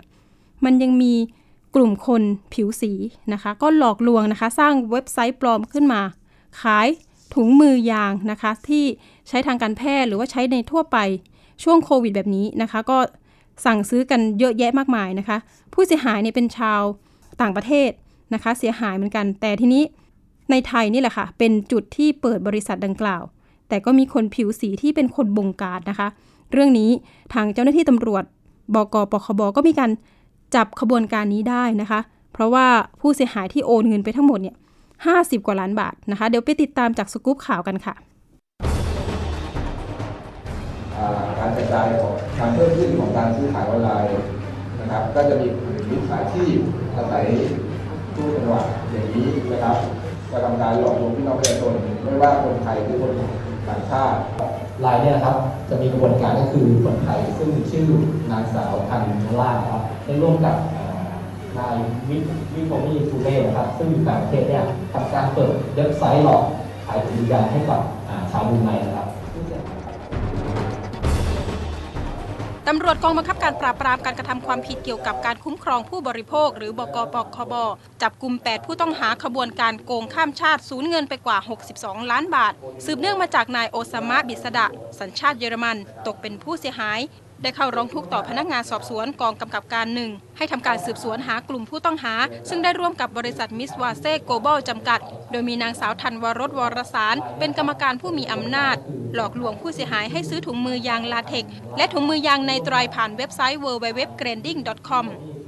[0.66, 1.14] มันยังมี
[1.76, 2.22] กลุ่มคน
[2.54, 2.92] ผิวสี
[3.34, 6.02] นะคะ ก็หลอกลวงนะคะ สร้างเว็บไซต์ปลอมขึ้นมา
[6.62, 6.88] ขาย
[7.34, 8.84] ถุงมือยางนะคะ ที่
[9.28, 10.98] ใช้ทางการแพทย์หรือว่าใช้ในทั่วไป
[11.64, 12.98] ช่วงโควิดแบบนี้นะคะ ก็
[13.66, 15.38] สั่งซื้อกันเยอะแยะมากมายนะคะ
[15.74, 16.82] ผู้เสียหายเนี่ยเป็นชาว
[17.42, 17.90] ต่างประเทศ
[18.34, 19.84] นะคะ เสียหายเหมือนกัน แต่ทีนี้
[20.52, 23.24] ในไทยนี่แหละค่ะ เป็นจุดที่เปิดบริษัทดังกล่าว
[23.70, 26.08] แต่ก็มีคนผิวสีที่เป็นคนบงการนะคะ
[26.52, 26.90] เรื่องนี้
[27.34, 28.24] ทางเจ้าหน้าที่ตำรวจ
[28.76, 29.92] บกปคบก็มีการ
[30.56, 32.00] จับขบวนการนี้ได้นะคะ
[32.34, 32.66] เพราะว่า
[33.02, 34.56] ผู้เสียหายที่โอนเงินไปทั้งหมดเนี่ย
[35.02, 37.96] 50กว่าล้านบาทนะคะ เดี๋ยวไปติดตามจากสกู๊ปข่าวกันค่ะ
[41.74, 44.12] จายของการเพิ่มขึ้นของการซื้อขายออนไลน์
[44.80, 46.58] นะครับ ก็จะมีกลุ่มมิจฉาชีพ
[46.96, 47.24] อาศัย
[48.16, 49.78] ตู้จังหวะอย่างนี้นะครับ
[50.32, 53.12] กระทำการหลอกลวงพี่น้องประชาชนไม่ว่าคนไทยหรือคน
[53.68, 54.18] ต่างชาติ
[54.86, 55.36] รายเนี่ยครับ
[55.70, 57.86] จะมีกระบวนการก็คือคนไทยซึ่งชื่อ
[58.32, 60.56] นางสาวพันธล่าครับได้ร่วมกับ
[61.58, 61.76] นาย
[62.10, 62.18] วิ
[62.54, 66.44] วิโทมี่ทูเล่นะครับ ซึ่งอยู่ต่างประเทศเนี่ยทำการเปิดเว็บไซต์หลอก
[66.86, 67.82] ขายถุงยาให้กับ
[68.32, 69.08] ชาวบรูไนนะครับ
[72.72, 77.54] ตำรวจกองบังคับการปราบปรามการกระทำความผิดเกี่ยวกับการคุ้มครองผู้บริโภค หรือบกปคบ
[78.02, 81.38] จับกลุ่ม 8 ผู้ต้องหาขบวนการโกงข้ามชาติสูญเงินไปกว่า
[81.74, 82.54] 62 ล้านบาท
[82.86, 84.66] สืบเนื่องมาจากนายโอซามะบิสดะ
[85.00, 85.78] สัญชาติเยอรมัน
[86.08, 87.00] ตกเป็นผู้เสียหาย
[87.42, 92.14] ได้เข้าร้องทุกข์ต่อพนักงานสอบสวนกองกำกับการหนึ่งให้ทำการสืบสวนหากลุ่มผู้ต้องหา
[92.50, 95.00] ซึ่งได้ร่วมกับบริษัทมิสวาเซ่โกลบอลจำกัด
[95.32, 98.76] โดยมีนางสาวธันวรสวรสาร เป็นกรรมการผู้มีอำนาจ
[99.16, 101.46] หลอกลวงผู้เสียหายให้ซื้อถุงมือยางลาเทก
[101.78, 105.06] และถุงมือยางในไตรผ่านเว็บไซต์ www.granding.com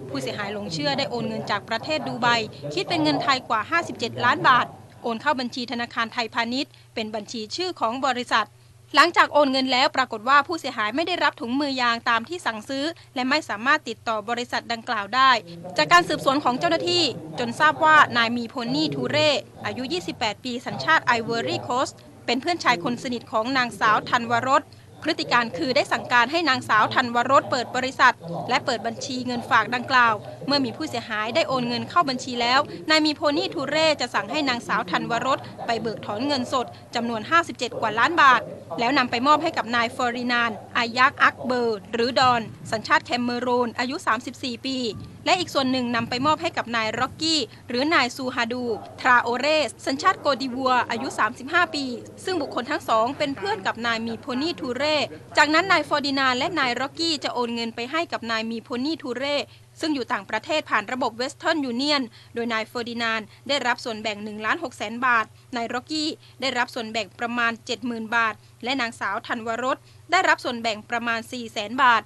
[0.10, 2.27] ผู้เสียหายหลงเชื่อได้โอนเงินจากประเทศดูไบ
[2.73, 3.62] คิดเป็นเงินไทยกว่า
[3.93, 4.65] 57 ล้านบาท
[5.04, 8.47] โอนเข้าบัญชีธนาคารไทยพาณิชย์ เป็นบัญชีชื่อของบริษัท
[8.95, 15.32] หลังจากโอนเงินแล้วปรากฏว่าผู้เสียหายไม่ได้รับถุงมือยางตามที่สั่งซื้อ และไม่สามารถติดต่อบริษัทดังกล่าวได้
[15.77, 17.04] จากการสืบสวนของเจ้าหน้าที่
[17.39, 19.30] จนทราบว่านายมีโพนี่ทูเร่
[19.65, 21.89] อายุ 28 ปีสัญชาติไอเวอรี่โคส
[22.25, 24.62] เป็นเพื่อนชายคนสนิทของนางสาวธันวรส
[25.04, 28.16] พฤติการคือได้สั่งการให้นางสาวธันวรสเปิดบริษัท
[28.50, 30.14] และเปิดบัญชีเงินฝากดังกล่าว
[30.48, 32.60] เมื่อมีผู้เสียหายได้โอนเงินเข้าบัญชีแล้ว
[32.90, 38.42] นายมีโพนี่ทูเร่จะสั่งให้นางสาวธันวรสไปเบิกถอนเงินสดจำนวน 57 กว่าล้านบาท
[38.80, 43.96] แล้วนำไปมอบให้กับนายเฟอรินานอายักอักเบอร์ หรือดอน สัญชาติแคเมอรูนอายุ
[44.32, 44.78] 34 ปี
[45.26, 48.64] และอีกส่วนหนึ่งนำไปมอบให้กับนายร็อกกี้ หรือนายซูฮาดู
[49.00, 51.08] ทราโอเรส สัญชาติโกตดิวัวร์ อายุ
[51.42, 51.86] 35 ปี
[52.24, 54.96] ซึ่งบุคคลทั้งสองเป็นเพื่อนกับนายมีโพนี่ทูเร่
[55.38, 59.38] จากนั้นนายฟอร์ดินานและนายร็อกกี้จะโอนเงินไปให้กับนายมีโพนี่ทูเร่
[59.80, 62.02] ซึ่งอยู่ต่างประเทศผ่านระบบเวสเทิร์นยูเนียน
[62.34, 66.10] โดยนายเฟอร์ดินานได้รับส่วนแบ่ง1ล้าน6แสนบาท นายร็อกกี้
[66.42, 67.52] ได้รับส่วนแบ่งประมาณ
[67.84, 69.78] 70,000 บาท และนางสาวธันวรส
[70.12, 72.02] ได้รับส่วนแบ่งประมาณ4แสนบาท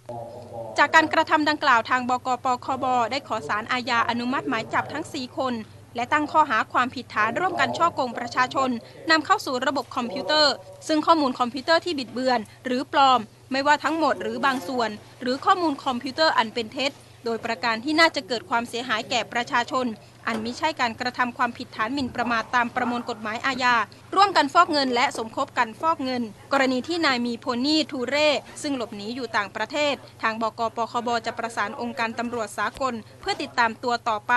[0.78, 5.54] จากการกระทำดังกล่าวทางบกปคบ ได้ขอศาลอาญาอนุมัติหมายจับทั้ง 4 คน
[5.96, 8.70] และตั้งข้อหาความผิดฐานร่วมกันฉ้อโกงประชาชน
[9.12, 10.54] นำเข้าสู่ระบบคอมพิวเตอร์
[10.88, 13.20] ซึ่งข้อมูลคอมพิวเตอร์ที่บิดเบือน หรือปลอม
[13.52, 14.90] ไม่ว่าทั้งหมดหรือบางส่วน
[15.22, 16.92] หรือข้อมูลคอมพิวเตอร์อันเป็นเท็จ
[17.26, 19.86] โดยประการที่น่าจะเกิดความเสียหายแก่ประชาชน
[20.28, 23.76] อันมิใช่การกระทำความผิดฐานหมิ่นประมาทตามประมวลกฎหมายอาญา
[24.16, 28.30] ร่วมกันฟอกเงินและสมคบกันฟอกเงิน กรณีที่นายมีโพนี่ทูเร่
[28.62, 34.36] ซึ่งหลบหนีอยู่ต่างประเทศ ทางบกปคบจะประสานองค์การตำรวจสากล เพื่อติดตามตัวต่อไป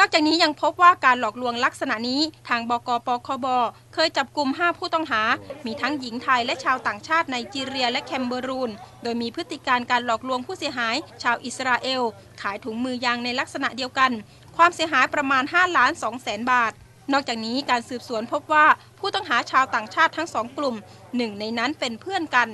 [0.00, 3.46] นอกจากนี้ยังพบว่าการหลอกลวงลักษณะนี้ ทางบกปคบ
[3.94, 5.22] เคยจับกลุ่ม 5 ผู้ต้องหา
[5.66, 8.70] มีทั้งหญิงไทยและชาวต่างชาติในจีเรียและแคมเบรูน
[9.02, 12.02] โดยมีพฤติการการหลอกลวงผู้เสียหาย ชาวอิสราเอล
[12.42, 14.10] ขายถุงมือยางในลักษณะเดียวกัน
[14.58, 16.72] ความเสียหายประมาณ5ล้าน2แสนบาท
[17.12, 18.66] นอกจากนี้การสืบสวนพบว่า
[18.98, 20.76] ผู้ต้องหาชาวต่างชาติทั้งสองกลุ่ม
[21.16, 22.48] หนึ่งในนั้นเป็นเพื่อนกัน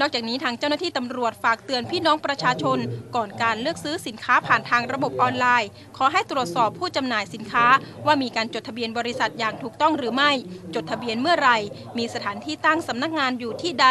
[0.00, 2.78] นอกจากนี้ทางเจ้าหน้าที่ตำรวจฝากเตือนพี่น้องประชาชน
[3.16, 7.66] ก่อนการเลือกซื้อสินค้าผ่านทางระบบออนไลน์ ขอให้ตรวจสอบผู้จำหน่ายสินค้า
[8.06, 10.30] ว่ามีการจดทะเบียนบริษัทอย่างถูกต้องหรือไม่
[10.74, 11.58] จดทะเบียนเมื่อไหร่
[11.98, 13.88] มีสถานที่ตั้งสำนักงานอยู่ที่ใด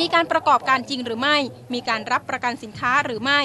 [0.00, 1.36] มีการประกอบการจริงหรือไม่
[1.74, 3.40] มีการรับประกันสินค้าหรือไม่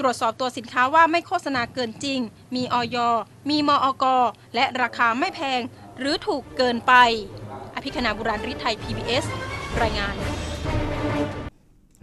[0.00, 2.18] ตรวจสอบตัวสินค้าว่าไม่โฆษณาเกินจริง
[2.54, 2.96] มีออย
[3.50, 4.04] มีมอก
[4.54, 5.60] และราคาไม่แพง
[5.98, 6.92] หรือถูกเกินไป
[7.74, 9.24] อภิคณาบุราริไทย PBS
[9.82, 10.14] รายงาน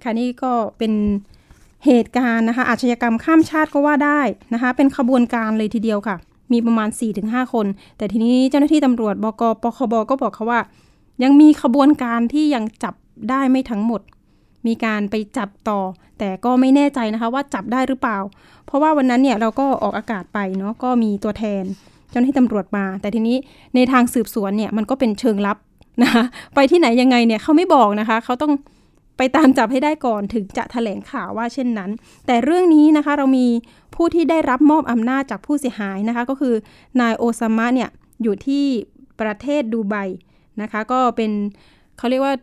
[0.04, 0.94] ค่ะนี่ก็เป็น
[1.86, 4.22] เหตุการณ์นะคะ อาชญากรรมข้ามชาติก็ว่าได้
[4.54, 6.16] นะคะ เป็นขบวนการเลยทีเดียวค่ะ
[6.54, 6.90] มีประมาณ
[7.22, 7.66] 4-5 คน
[7.98, 10.62] แต่ทีนี้เจ้าหน้าที่ตำรวจบกปคบก็บอกเขาว่า
[11.24, 12.94] ยังมีขบวนการที่ยังจับ
[13.30, 14.02] ได้ไม่ทั้งหมด
[14.68, 15.80] มีการไปจับต่อ
[16.20, 18.18] แต่ก็ไม่แน่ใจนะคะว่าจับได้หรือเปล่า
[18.66, 21.64] เพราะว่าวันนั้นเนี่ยเราก็ออกอากาศไปเนาะก็มีตัวแทน
[22.10, 23.38] เจ้าหน้าที่ตำรวจมา แต่ทีนี้
[23.76, 25.58] ในทางสืบสวนเนี่ยมันก็เป็นเชิงลับ
[26.04, 26.24] นะคะ
[26.56, 28.54] ไปที่ไหนยังไงเนี่ยเขาไม่บอกนะคะเขาต้อง
[29.18, 31.90] ไปตามจับให้ได้ก่อนถึงจะแถลงข่าวว่าเช่นนั้น
[32.28, 33.48] แต่เรื่องนี้นะคะเรามี
[33.96, 36.54] ผู้ที่ได้รับมอบอำนาจจากผู้เสียหายนะคะ ก็คือ
[37.02, 37.90] นายโอซามะเนี่ย
[38.24, 38.66] อยู่ที่
[39.22, 39.96] ประเทศดูไบ
[40.62, 41.32] นะคะ ก็เป็น
[41.98, 42.34] เขาเรียกว่า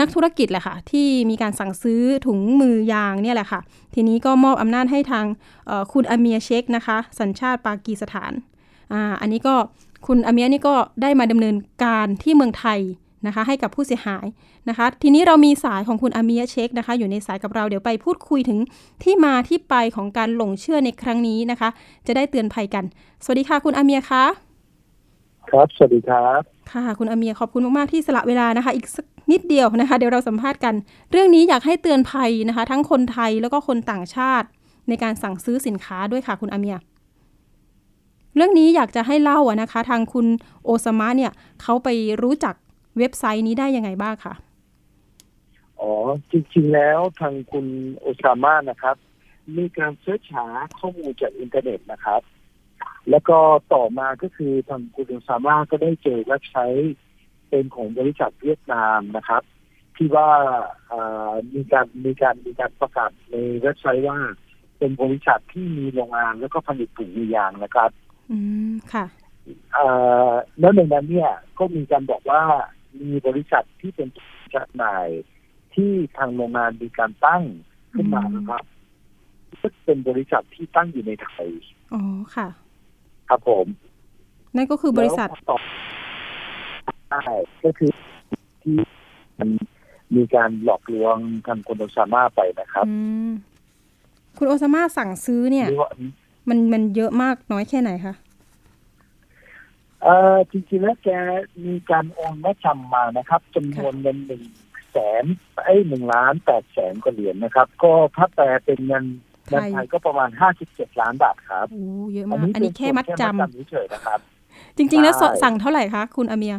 [0.00, 3.60] นักธุรกิจแหละค่ะ ที่มีการสั่งซื้อถุงมือยางเนี่ยแหละค่ะ
[3.94, 5.24] ทีนี้ก็มอบอำนาจให้ทาง
[5.92, 8.32] คุณอาเมียเชคนะคะ สัญชาติปากีสถาน
[8.92, 9.54] อ่าอันนี้ก็
[10.06, 12.80] คุณอาเมียนี่ก็ได้มาดำเนินการที่เมืองไทย
[13.26, 14.26] นะคะ ให้กับผู้เสียหาย
[14.68, 18.58] นะคะ ทีนี้เรามีสายของคุณอามียเช็คนะคะ อยู่ในสายกับเราเดี๋ยวไปพูดคุยถึง
[19.02, 21.68] ที่มาที่ไปของการหลงเชื่อในครั้งนี้นะคะ
[22.06, 22.84] จะได้เตือนภัยกัน
[23.24, 24.24] สวัสดีค่ะคุณอาเมียคะ
[25.52, 30.74] ครับ สวัสดีครับ ค่ะ คุณอาเมียขอบคุณมาก ๆ ที่สละเวลานะคะ อีกสักนิดเดียวนะคะ เดี๋ยวเราสัมภาษณ์กัน
[31.10, 34.46] เรื่องนี้อยากให้เตือนภัยนะคะ ทั้งคนไทยแล้วก็คนต่างชาติ
[34.88, 36.76] ในการสั่งซื้อสินค้าด้วยค่ะ คุณอาเมีย
[38.36, 40.26] เรื่องนี้อยากจะให้เล่าอะนะคะ ทางคุณ
[40.64, 41.88] โอซามะเนี่ยเขาไป
[42.22, 42.54] รู้จัก
[42.98, 44.34] เว็บไซต์นี้ได้ยังไงบ้างคะ
[45.80, 45.92] อ๋อ
[46.30, 47.66] จริง ๆ แล้วทางคุณ
[47.98, 48.96] โอซาม่านะครับ
[49.56, 50.46] มีการ search หา
[50.78, 52.22] ข้อมูลจากอินเทอร์เน็ตนะครับ
[53.10, 53.38] แล้วก็
[53.74, 56.94] ต่อมาก็คือทางคุณโอซาม่าก็ได้เจอเว็บไซต์
[57.48, 59.42] เป็นของบริษัทเวียดนามนะครับ
[59.96, 60.30] ที่ว่า
[60.88, 64.18] เอ่อมีการมีการมีการประกาศในเว็บไซต์ว่า
[64.78, 67.90] เป็นบริษัทที่มีโรงงานแล้วก็ผลิตถุงมือยางนะครับ
[68.30, 68.38] อื
[68.70, 69.04] มค่ะ
[69.74, 69.86] เอ่
[70.28, 72.42] อแล้วในนั้นเนี่ยก็มีการบอกว่า
[73.00, 74.08] มีบริษัทที่เป็น
[74.54, 75.08] จำหน่าย
[75.74, 77.42] ที่ทางโรงงานมีการตั้ง
[77.94, 78.62] ขึ้นมานะครับ
[79.60, 81.48] ซึ่งเป็นบริษัทที่ตั้งอยู่ในไทย
[81.92, 82.02] อ๋อ
[82.36, 82.48] ค่ะ
[83.32, 83.66] ครับผม
[84.56, 85.58] นั่นก็คือบริษัทแล้วต่อ
[87.10, 87.90] ใช่ก็คือ
[88.62, 88.76] ที่
[89.38, 89.50] มัน
[90.16, 91.16] มีการหลอกลวง
[91.46, 92.94] ทางคนโอซาม่าไปนะครับอื
[93.28, 93.30] ม
[94.38, 95.90] คุณโอซาม่าสั่งซื้อเนี่ยหรือว่า
[96.48, 98.14] มันมันเยอะมากน้อยแค่ไหนคะ
[100.02, 101.08] เอ่อจริงๆแล้วแก
[101.64, 104.42] มีการโอนมาจำมานะครับจำนวนเงินหนึ่ง
[104.90, 105.24] แสน
[105.64, 109.04] ไอ้หนึ่งล้านแปดแสนกว่าเหรียญนะครับ ก็ถ้าแปลเป็นเงินเงิน
[109.46, 111.82] ไทยก็ประมาณห้าสิบเจ็ดล้านบาทครับโอ้
[112.14, 114.18] เยอะมาก อันนี้แค่มัดจำเป็นเฉยๆนะครับ
[114.76, 116.56] จริง ๆ แล้วใช่สั่งเท่าไหร่คะคุณอาเมีย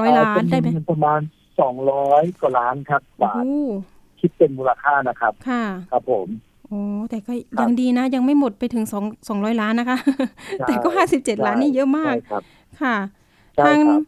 [0.00, 1.20] ร้อยล้านได้ไหมเอ่อเป็นเงินประมาณ
[1.60, 3.50] สองร้อยกว่าล้านครับโอ้บาทโห
[4.20, 6.28] คิดเป็นมูลค่านะครับ ค่ะ ครับผม
[6.66, 9.98] โอ้แต่ก็ครับยังดีนะ ยังไม่หมดไปถึงสองสองร้อยล้านนะคะ
[10.66, 12.42] แต่ก็ห้าสิบเจ็ดล้านนี่เยอะมากใช่ครับ
[12.82, 12.96] ค่ะ
[13.56, 14.00] ใช่ทางครับ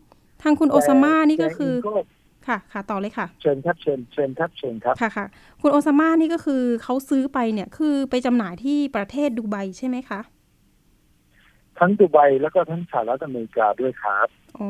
[0.43, 2.07] ทางคุณโอซาม่านี่ก็คือแต่เง
[2.51, 5.27] ค่ะ ค่ะต่อเลยค่ะ เชิญครับเชิญเชิญครับเชิญครับค่ะค่ะ
[5.61, 10.21] คุณโอซาม่านี่ก็คือเขาซื้อไปเนี่ยคือไปจำหน่ายที่ประเทศดูไบใช่ไหมคะ
[11.79, 14.69] ทั้งดูไบแล้วก็ทั้งสหรัฐอเมริกาด้วยครับอ๋อ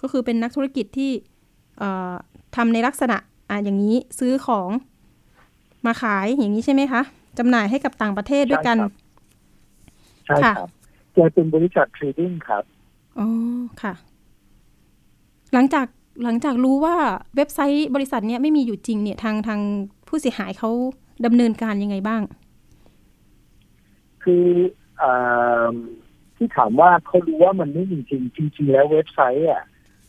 [0.00, 1.10] ก็คือเป็นนักธุรกิจที่
[1.78, 2.14] เอ่อ
[2.56, 3.16] ทำในลักษณะ
[3.50, 4.70] อะอย่างนี้ซื้อของ
[5.86, 7.02] มาขายอย่างนี้ใช่ไหมคะ
[7.38, 8.92] จำหน่ายให้กับต่างประเทศด้วยกันใช่ครับ
[10.26, 10.70] ใช่ค่ะครับ
[11.14, 12.64] แกเป็นบริษัทเทรดดิ้งครับ
[13.18, 13.28] อ๋อ
[13.82, 13.94] ค่ะ
[15.52, 15.86] หลังจาก
[16.22, 16.96] หลังจากรู้ว่า
[17.36, 19.60] เว็บไซต์บริษัทเนี้ยไม่มีอยู่จริงเนี่ยทางทาง
[20.08, 20.70] ผู้เสียหายเขา
[21.26, 22.22] ดำเนินการยังไงบ้าง
[24.22, 24.46] คือ
[25.02, 25.72] อ่า
[26.36, 29.62] ที่ถามว่าเขารู้ว่ามันไม่มีจริงจริงๆแล้วเว็บไซต์อะ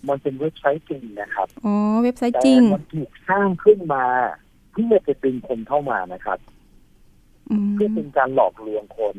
[0.08, 4.04] มันเป็นเว็บไซต์จริงนะครับอ๋อเว็บไซต์แต่จริงมันถูกสร้างขึ้นมา
[4.72, 6.40] เพื่อจะดึงคนเข้ามานะครับ
[7.50, 9.16] อืมเพื่อเป็นการหลอกลวงคน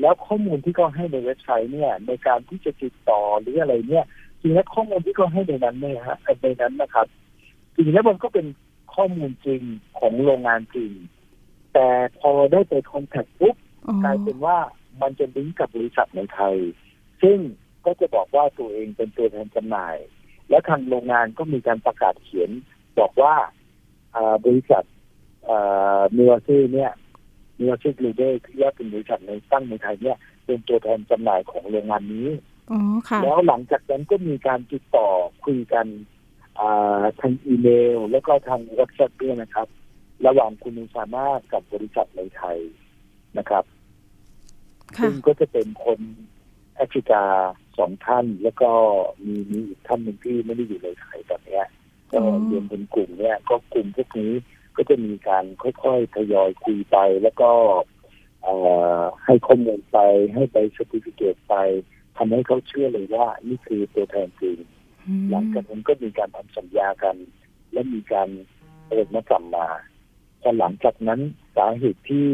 [0.00, 4.06] แล้วข้อมูลที่เขาให้ในเว็บไซต์เนี่ย ในการที่จะติดต่อหรืออะไรเนี่ย
[4.40, 7.06] จริงแล้วข้อมูลที่เขาให้ในนั้นเนี่ยฮะในนั้นนะครับ
[7.74, 8.46] จริงแล้วมันก็เป็น
[8.94, 9.62] ข้อมูลจริง
[9.98, 10.92] ของโรงงานจริง
[11.74, 11.88] แต่
[12.20, 14.58] พอได้ไปคอนแทคปุ๊บอ๋อกลายเป็นว่า
[15.02, 16.56] มันจะลิงก์กับบริษัทในไทย
[17.22, 17.38] ซึ่ง
[17.84, 19.96] ก็จะบอกว่าตัวเองเป็นตัวแทนจำหน่าย
[20.48, 22.50] และทางโรงงานก็มีการประกาศเขียน
[22.98, 23.34] บอกว่า
[24.16, 24.84] อ่าบริษัท
[26.16, 26.92] มิวซี่เนี่ย
[27.60, 32.55] มิวซี่กลูเดที่ว่าเป็นบริษัทในตั้งในไทยเนี่ยเป็นตัวแทนจำหน่ายของโรงงานนี้อ๋อค่ะ
[33.24, 35.08] แล้วหลังจากนั้นก็มีการติดต่อ
[35.44, 35.86] คุยกัน
[36.58, 39.68] อ่าทางอีเมล แล้วก็ทางวอทแ p ด้วยนะครับ
[40.26, 42.58] ระหว่างคุณอุสามากับบริษัทในไทย
[43.38, 43.64] นะครับ
[44.96, 46.00] ค่ะซึ่งก็จะเป็นคน
[46.76, 47.22] แอฟริกา
[47.78, 48.70] สองท่าน แล้วก็
[49.24, 51.64] มีมีอีกท่านหนึ่งที่ไม่ได้อยู่ในไทยตอนเนี้ย
[52.10, 54.32] ก็อ๋อรวมเป็นกลุ่มเนี่ย ก็กลุ่มพวกนี้
[54.76, 57.50] ก็จะมีการค่อยๆทยอยคุยไป แล้วก็
[58.42, 58.54] เอ่
[58.98, 59.98] อให้ข้อมูลไป
[60.34, 61.56] ให้ใบสติฟิเคตไป
[62.16, 64.58] ทำให้เขาเชื่อเลยว่านี่คือตัวแทนจริง
[65.06, 67.16] อืมหลังจากนั้นก็มีการทำสัญญากัน
[67.72, 68.28] และมีการ
[68.88, 69.66] เปิดมากลับมา
[70.42, 71.20] พอหลังจากนั้น
[71.56, 72.28] สาเหตุที่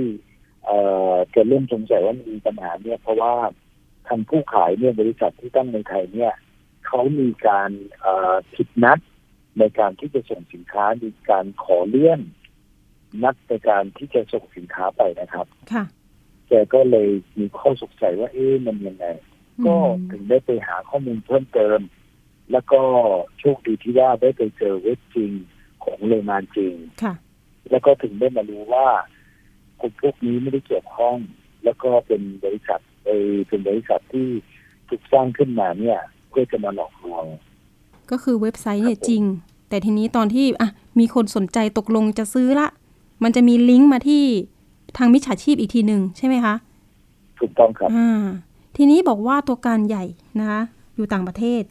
[0.66, 0.78] เอ่
[1.12, 3.34] อจะเริ่มสงสัยว่ามีปัญหาเนี่ย เพราะว่า
[4.08, 6.32] ทางผู้ขายเนี่ยบริษัทที่ตั้งในไทยเนี่ย
[6.86, 8.98] เขามีการเอ่อผิดนัด
[9.58, 12.20] ในการที่จะส่งสินค้ามีการขอเลื่อน
[13.22, 15.84] นัดในการที่จะส่งสินค้าไปนะครับ ค่ะ
[16.48, 19.06] แกก็เลยมีข้อสงสัยว่า เอ๊ะมันยังไง
[19.66, 21.80] ก็อืมถึงได้ไปหาข้อมูลเพิ่มเติม
[22.52, 22.80] แล้วก็
[23.38, 25.32] โชคดีที่ว่าได้ไปเจอเว็บจริง
[25.84, 27.14] ของโรงงานจริงค่ะ
[27.70, 28.86] แล้วก็ถึงได้มารู้ว่า
[29.80, 31.16] กลุ่มพวกนี้ไม่ได้เกี่ยวข้อง
[31.64, 34.28] แล้วก็เป็นบริษัทเอ่อเป็นบริษัทที่
[34.88, 35.98] ถูกสร้างขึ้นมาเนี่ย
[36.28, 37.24] เพื่อจะมาหลอกลวง
[38.10, 39.22] ก็คือเว็บไซต์เนี่ยครับผมจริง
[39.68, 42.68] แต่ทีนี้ตอนที่อะมีคนสนใจตกลงจะซื้อละ
[43.22, 44.24] มันจะมีลิงก์มาที่
[44.98, 46.54] ทางมิจฉาชีพอีกทีหนึ่งใช่ไหมคะ
[47.38, 48.22] ถูกต้องครับอ่า
[48.76, 50.04] ทีนี้บอกว่าตัวการใหญ่
[50.40, 50.60] นะคะ
[50.96, 51.62] อยู่ต่างประเทศ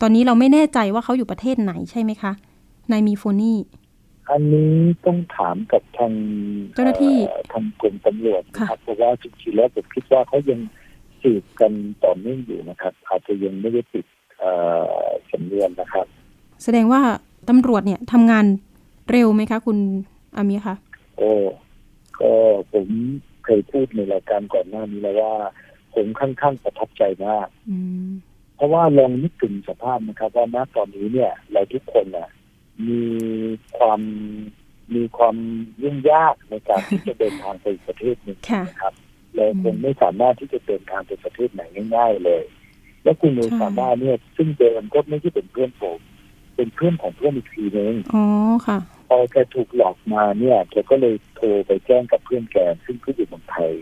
[0.00, 2.32] ตอนนี้เราไม่แน่ใจว่าเขาอยู่ประเทศไหนใช่ไหมคะ
[2.90, 3.58] นายมีโฟนี่
[4.30, 4.72] อันนี้
[5.06, 6.12] ต้องถามกับทาง
[6.74, 10.60] เจ้าหน้าที่เอ่อทางกรมตำรวจนะคค่ะรับเพราะว่าจริงๆแล้วผมคิดว่าเขายัง
[11.22, 11.72] สืบกัน
[12.04, 14.06] ต่อเนื่องอยู่นะครับ อาจจะยังไม่ได้ปิด
[14.38, 14.50] เอ่
[15.02, 16.06] อสำนวนนะครับ
[16.64, 17.00] แสดงว่า
[17.48, 18.44] ตำรวจเนี่ยทำงาน
[19.10, 19.78] เร็วไหมคะ คุณ
[20.36, 20.74] อามีคะ
[21.16, 21.30] โอ้
[22.20, 22.32] ก็
[22.72, 22.88] ผม
[23.44, 25.34] เคยพูดในรายการก่อนหน้านี้แล้วว่า
[25.94, 28.08] ผมค่อนข้างประทับใจมากอืม
[28.56, 32.28] เพราะว่าลองนึกถึงสภาพนะครับ ว่าณตอนนี้เนี่ยเราทุกคนน่ะ
[32.88, 33.02] มี
[33.78, 34.00] ความ
[34.94, 35.36] มีความ
[35.82, 38.94] ยุ่งยากในการที่จะเดินทางไปอีกประเทศหนึ่งค่ะนะครับ
[39.34, 41.62] เราคงไม่สามารถที่จะเดินทางไปประเทศไหน
[41.94, 42.44] ง่าย ๆ เลย
[43.02, 46.00] แล้วคุณเมใช่สามารถเนี่ย ซึ่งเดิมก็ไม่ใช่เป็นเพื่อนผม
[46.56, 48.24] เป็นเพื่อนของเพื่อนอีกทีนึงอ๋อ
[48.66, 53.72] ค่ะพอแกถูกหลอกมาเนี่ยแกก็เลยโทรไปแจ้งกับเพื่อนแกซึ่งเขาอยู่เมืองไทย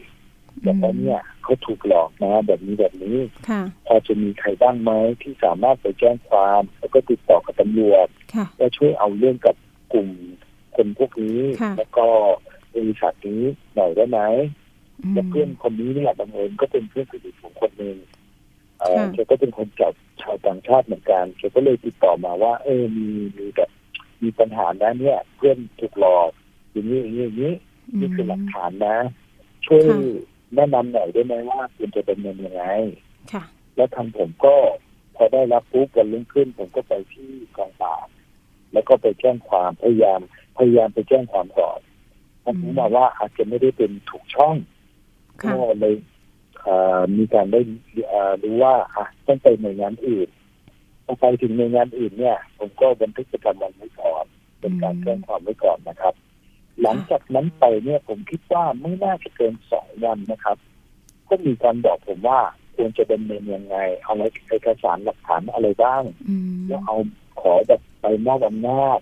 [0.65, 3.17] บอกว่าเนี่ยเขาถูกหลอกนะแบบนี้แบบนี้
[3.49, 4.91] ค่ะพอจะมีใครบ้างไหม
[5.23, 9.57] ที่สามารถไปแจ้งความ แล้วก็ติดต่อกับตำรวจค่ะว่าช่วยเอาเรื่องกับ
[9.93, 10.09] กลุ่ม
[10.77, 12.07] คนพวกนี้ค่ะแล้วก็
[12.75, 13.43] บริษัทนี้
[13.75, 14.21] หน่อยได้ไหม
[15.03, 17.97] อืมและเพื่อนคนนี้เนี่ยบังเอิญก็เป็นเพื่อนสนิทผมคนหนึ่ง
[18.81, 19.93] เอ่อค่ะแกก็เป็นคนจาก
[20.23, 23.71] ชาวต่างชาติเหมือนกันแกก็เลยติดต่อมาว่า เออมีมีแบบ
[24.23, 26.31] มีปัญหานะเนี่ย เพื่อนถูกหลอก
[26.73, 27.55] อย่างนี้อย่างนี้อย่างนี้
[28.01, 28.97] นี่คือหลักฐานนะ
[29.67, 29.99] ช่วยค่ะ
[30.55, 32.65] แนะนำหน่อยได้ไหมว่าคุณจะดำเนินยังไง
[33.33, 33.43] ค่ะ
[33.77, 34.55] แล้วทางผมก็
[35.17, 38.09] พอได้รับปุ๊บวันรุ่งขึ้น ผมก็ไปที่กองปราบ
[38.73, 40.21] แล้วก็ไปแจ้งความพยายาม
[40.59, 41.81] พยายามไปแจ้งความก่อน
[42.45, 44.57] มันรู้มาว่าอาจจะไม่ได้เป็นถูกช่อง
[45.43, 45.95] ค่ะก็เลย
[46.63, 47.61] เอ่อมีการได้
[48.09, 50.29] เอ่อรู้ว่าอะต้องไปหน่วยงานอื่น
[51.05, 54.25] พอไปถึงหน่วยงานอื่นเนี่ย ผมก็บันทึกประจำวันไว้ก่อน
[54.61, 56.15] เป็นการแจ้งความไว้ก่อนนะครับ
[56.83, 60.57] หลังจากนั้นไปเนี่ยผมคิดว่าไม่น่าจะเกินสองวันนะครับ
[61.29, 62.41] ก็มีการบอกผมว่า
[62.77, 66.97] ควรจะดำเนินยังไง เอาไว้เอกสารหลักฐานอะไรบ้างอืมแล้วเอา
[67.41, 69.01] ขอแบบไปมอบอำนาจ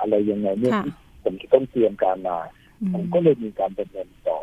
[0.00, 2.38] อะไรยังไงเนี่ยค่ะที่ผมจะต้องเตรียมการมา
[2.92, 4.38] ผมก็เลยมีการดำเนินต่อ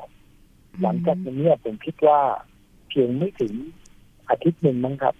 [0.81, 2.19] หลังจากนั้นเนี่ยผมคิดว่า
[2.89, 3.53] เพียงไม่ถึง
[4.29, 5.15] อาทิตย์หนึ่งมั้งครับ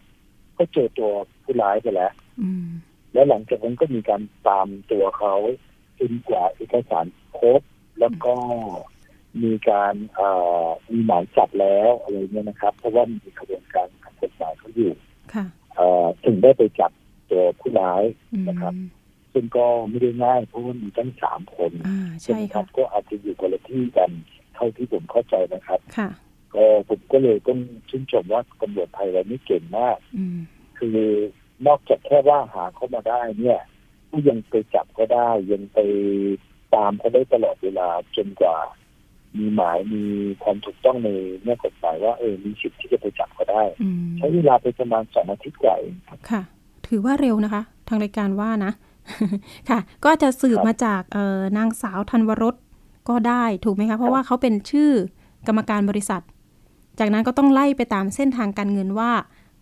[0.58, 1.12] ก็เจอตัว
[1.44, 2.66] ผู้ร้ายไปแล้วอืม
[3.14, 5.36] แล้วหลังจากนั้นก็มีการตามตัวเขา
[6.00, 7.06] จนกว่าเอกสาร
[7.40, 7.62] ครบ
[8.00, 8.34] แล้วก็
[9.44, 10.30] มีการเอ่
[10.66, 14.92] อมีหมายจับแล้วอะไรเนี่ยนะครับ เพราะว่ามีขบวนการทางกฎหมายเขาอยู่
[15.34, 16.92] ค่ะเอ่อถึงได้ไปจับ
[17.30, 18.74] ตัวผู้ร้ายอืมนะครับ
[19.34, 24.12] ซึ่งก็ไม่ได้ง่ายเพราะว่ามีตั้งสามคนอ่าใช่ใช่ไหมครัค่ะบก็อาจจะอยู่คนละที่กัน
[24.56, 26.10] เท่าที่ผมเข้าใจนะครับค่ะ
[26.56, 30.38] ก็ผมก็เลยต้องชื่นชมว่าตำรวจไทยเรานี่เก่งมากอืม
[30.78, 31.00] คือ
[31.68, 33.60] นอกจากแค่ว่าหาเขามาได้เนี่ย
[34.10, 35.80] ก็ยังไปจับก็ได้ยังไป
[36.76, 38.58] ตามเขาได้ตลอดเวลาจนกว่า
[39.38, 40.04] มีหมายมี
[40.44, 41.10] ความถูกต้องใน
[41.42, 46.42] เรื่องกฎหมายว่าเออมีสิทธิ์ที่จะไปจับก็ได้อืมใช้เวลาไปประมาณสองอาทิตย์กว่าเองครับค่ะ
[46.88, 48.72] ถือว่าเร็วนะคะ ทางรายการว่านะ
[49.70, 52.56] ค่ะ ก็อาจจะสืบครับมาจากเอ่อนางสาวธันวรส
[53.10, 54.92] ก็ได้ถูกไหมคะเพราะว่าเขาเป็นชื่อ
[55.48, 56.22] กรรมการบริษัท
[57.00, 59.12] จากนั้นก็ต้องไล่ไปตามเส้นทางการเงินว่า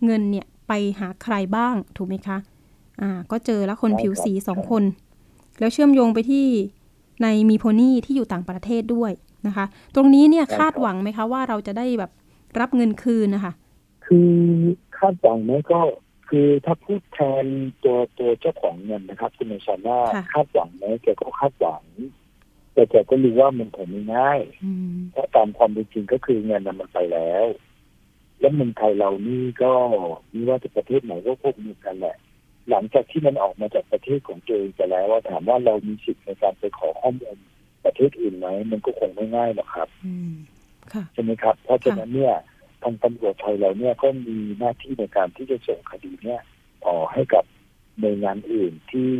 [0.05, 2.37] เงินเนี่ยไปหาใครบ้างถูกไหมคะ
[3.01, 4.83] อ่าก็เจอแล้วคนใช่ผิวครับสีสองคน
[5.59, 6.45] แล้วเชื่อมโยงไปที่
[7.21, 9.11] ในมีโพนี่ที่อยู่ต่างประเทศด้วย
[9.47, 12.11] นะคะ ตรงนี้เนี่ยคาดหวังไหมคะว่าเราจะได้แบบ
[12.59, 13.53] รับเงินคืนนะคะ
[14.05, 14.33] คือ
[14.97, 15.79] คาดหวังไหมก็
[16.29, 17.45] คือถ้าพูดแทน
[17.83, 21.83] ตัวตัวเจ้าของเงินนะครับคุณนายชาน่าค่ะคาดหวังไหมแกก็คาดหวัง
[22.73, 27.45] แต่แกก็รู้ว่ามันคงไม่ง่ายอืมเพราะตามความเป็นจริงก็คือเงินน่ะมันไปแล้ว
[28.39, 29.73] แล้วเมืองไทยเรานี่ก็
[30.29, 32.15] ไม่ว่าจะประเทศไหนก็พวกนี้กันแหละ
[32.69, 37.37] หลังจากที่มันออกมาจากประเทศของตัวเองไปแล้วว่าถามว่าเรามีสิทธิ์ในการไปขอข้อมูล
[37.85, 40.33] ประเทศอื่นไหมมันก็คงไม่ง่ายหรอกครับอืม
[40.93, 42.35] ค่ะใช่ไหมครับ เพราะฉะนั้นเนี่ย
[42.83, 46.41] ทางตำรวจไทยเราเนี่ยก็มีหน้าที่ในการที่จะส่งคดีเนี่ย
[46.85, 47.43] ต่อให้กับ
[47.99, 49.11] หน่วยงานอื่นที่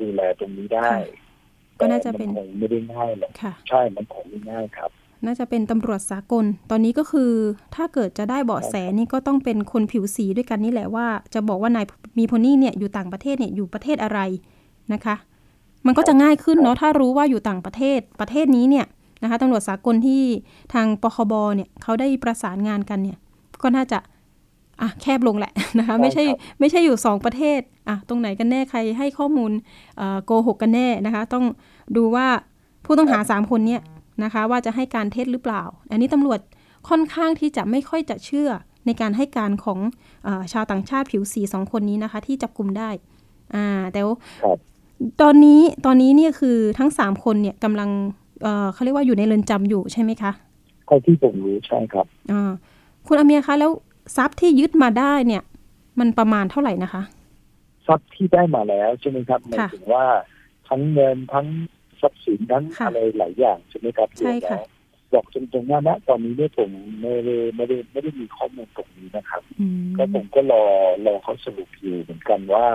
[0.00, 1.28] ดูแลตรงนี้ได้ค่ะ
[1.80, 4.90] ก็น่าจะเป็นแต่มัคงไม่ได้ง่ายหรอกค่ะใช่มันคงไม่ง่ายครับ
[5.26, 7.30] น่าจะเป็นตำรวจสากล ตอนนี้ก็คือ
[7.74, 11.84] ถ้าเกิดจะได้เบาะแสนี่ก็ต้องเป็นคนผิวสีด้วยกันนี่แหละว่า จะบอกว่านาย
[12.18, 14.20] มีโพนี่เนี่ยอยู่ต่างประเทศเนี่ยอยู่ประเทศอะไร
[14.92, 15.16] นะคะ
[15.86, 18.86] มันก็จะง่ายขึ้นเนาะถ้ารู้ว่าอยู่ต่างประเทศประเทศนี้เนี่ย
[19.22, 20.22] นะคะตำรวจสากลที่
[20.74, 23.18] ทางปคบเนี่ยเขาได้ประสานงานกันเนี่ย
[23.62, 23.98] ก็น่าจะ
[24.80, 29.52] อะแคบลงแหละนะคะไม่ใช่ใช่ครับไม่ใช่อยู่สองประเทศอะตรงไหนกันแน่ใครให้ข้อมูล
[29.96, 31.44] เอ่อโกหกกันแน่นะคะ ต้อง
[31.96, 32.26] ดูว่า
[32.84, 33.80] ผู้ต้องหาสามคนเนี่ย
[34.24, 36.40] นะคะ ว่าจะให้การเท็จหรือเปล่า อันนี้ตำรวจ
[36.88, 38.50] ค่อนข้างที่จะไม่ค่อยจะเชื่อ
[38.86, 39.78] ในการให้การของ
[40.24, 42.90] เออชาวต่างชาติผิวสีสองคนนี้นะคะ ที่จับกลุ่มได้
[43.54, 44.58] อ่าแต่ว่าครับ
[45.22, 47.90] ตอนนี้ตอนนี้เนี่ยคือทั้งสามคนเนี่ยกำลัง
[48.42, 50.32] เอ่อเขาเรียกว่าอยู่ในเรือนจำอยู่ใช่ไหมคะ
[50.86, 52.52] เท่าที่ผมรู้ใช่ครับอ่า
[53.06, 53.70] คุณอาเมียคะแล้ว
[54.16, 55.42] ทรัพย์ที่ยึดมาได้เนี่ย
[55.98, 57.02] มันประมาณเท่าไหร่นะคะ
[57.86, 60.04] ทรัพย์ที่ได้มาแล้วใช่ไหมครับหมายค่ะถึงว่า
[60.68, 61.46] ทั้งเงินทั้ง
[62.02, 64.68] ทรัพย์สินทั้งค่ะอะไรหลายอย่างใช่ไหมครับใช่ค่ะ รวม
[65.10, 70.64] แล้วบอกตรงๆว่าณตอนนี้เนี่ยผมไม่ได้ไม่ได้ไม่ได้มีข้อมูลตรงนี้นะครับ อืมก็ผมก็รอ
[71.06, 72.66] รอเขาสรุปอยู่เหมือนกันว่า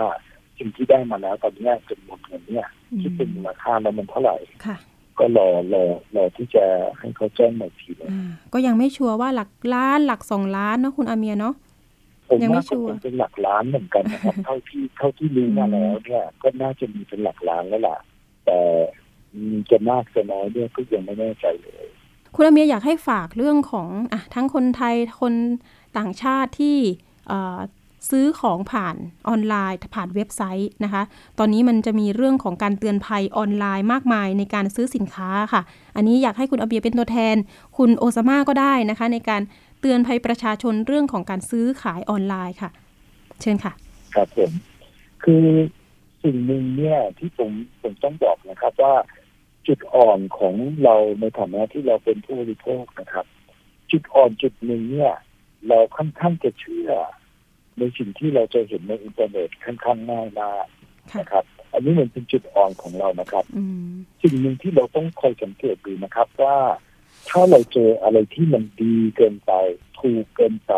[0.58, 2.68] สิ่งที่ได้มาแล้วตอนเนี้ยจำนวนเงินเนี่ย
[3.00, 4.76] ที่เป็นมูลค่าแล้วมันเท่าไหร่ ค่ะ
[5.18, 5.84] ก็รอรอ
[6.16, 6.64] รอที่จะ
[6.98, 11.54] ให้เขาแจ้งมาอีกทีหนึงอ่าก็ยังไม่ชัวร์ว่าหลักล้านหลักสองล้านเนาะคุณอาเมียเนาะ
[12.28, 17.98] ผมยังไม่ว่าชัก็วร์คงเป็นหลักล้านเหมือนกันนะครับ เท่าที่เท่าที่รู้มาแล้วเนี่ย ก็น่าจะมีเป็นหลักล้านแล้วล่ะ
[18.46, 18.58] แต่
[19.02, 19.03] มี
[19.70, 21.86] จะมากจะน้อยเนี่ยก็ยังไม่แน่ใจเลย
[22.34, 25.34] คุณอาเมียอยากให้ฝากเรื่องของอะทั้งคนไทยคน
[25.98, 26.76] ต่างชาติที่
[27.28, 27.58] เอ่อ
[28.10, 28.96] ซื้อของผ่าน
[29.28, 31.02] ออนไลน์ผ่านเว็บไซต์นะคะ
[31.38, 35.62] ตอนนี้มันจะมีเรื่องของการเตือนภัยออนไลน์มากมายในการซื้อสินค้าค่ะ
[35.96, 37.36] อันนี้อยากให้คุณอาเบียเป็นตัวแทน
[37.76, 39.42] คุณโอซาม่าก็ได้นะคะ ในการ
[39.80, 42.70] เตือนภัยประชาชนเรื่องของการซื้อขายออนไลน์ค่ะ
[43.40, 43.72] เชิญค่ะ
[44.14, 44.50] ครับผม
[45.24, 45.46] คือ
[46.22, 47.50] สิ่งหนึ่งเนี่ยที่ผม
[47.82, 48.94] ผมต้องบอกนะครับว่า
[49.68, 53.26] จุดอ่อนของเราในฐานะที่เราเป็นผู้บริโภคนะครับ
[53.90, 55.14] จุดอ่อนจุดหนึ่งเนี่ย
[55.68, 56.90] เราค่อนข้างจะเชื่อ
[57.78, 60.66] ในสิ่งที่เราจะเห็นในอินเทอร์เน็ตค่อนข้างง่ายมาก
[61.12, 66.58] ค่ะนะครับ อันนี้มันเป็นจุดอ่อนของเรานะครับอืมสิ่งหนึ่งที่เราต้องคอยสังเกตดูนะครับ ว่า
[67.28, 69.52] ถ้าเราเจออะไรที่มันดีเกินไป
[70.00, 70.72] ถูกเกินไป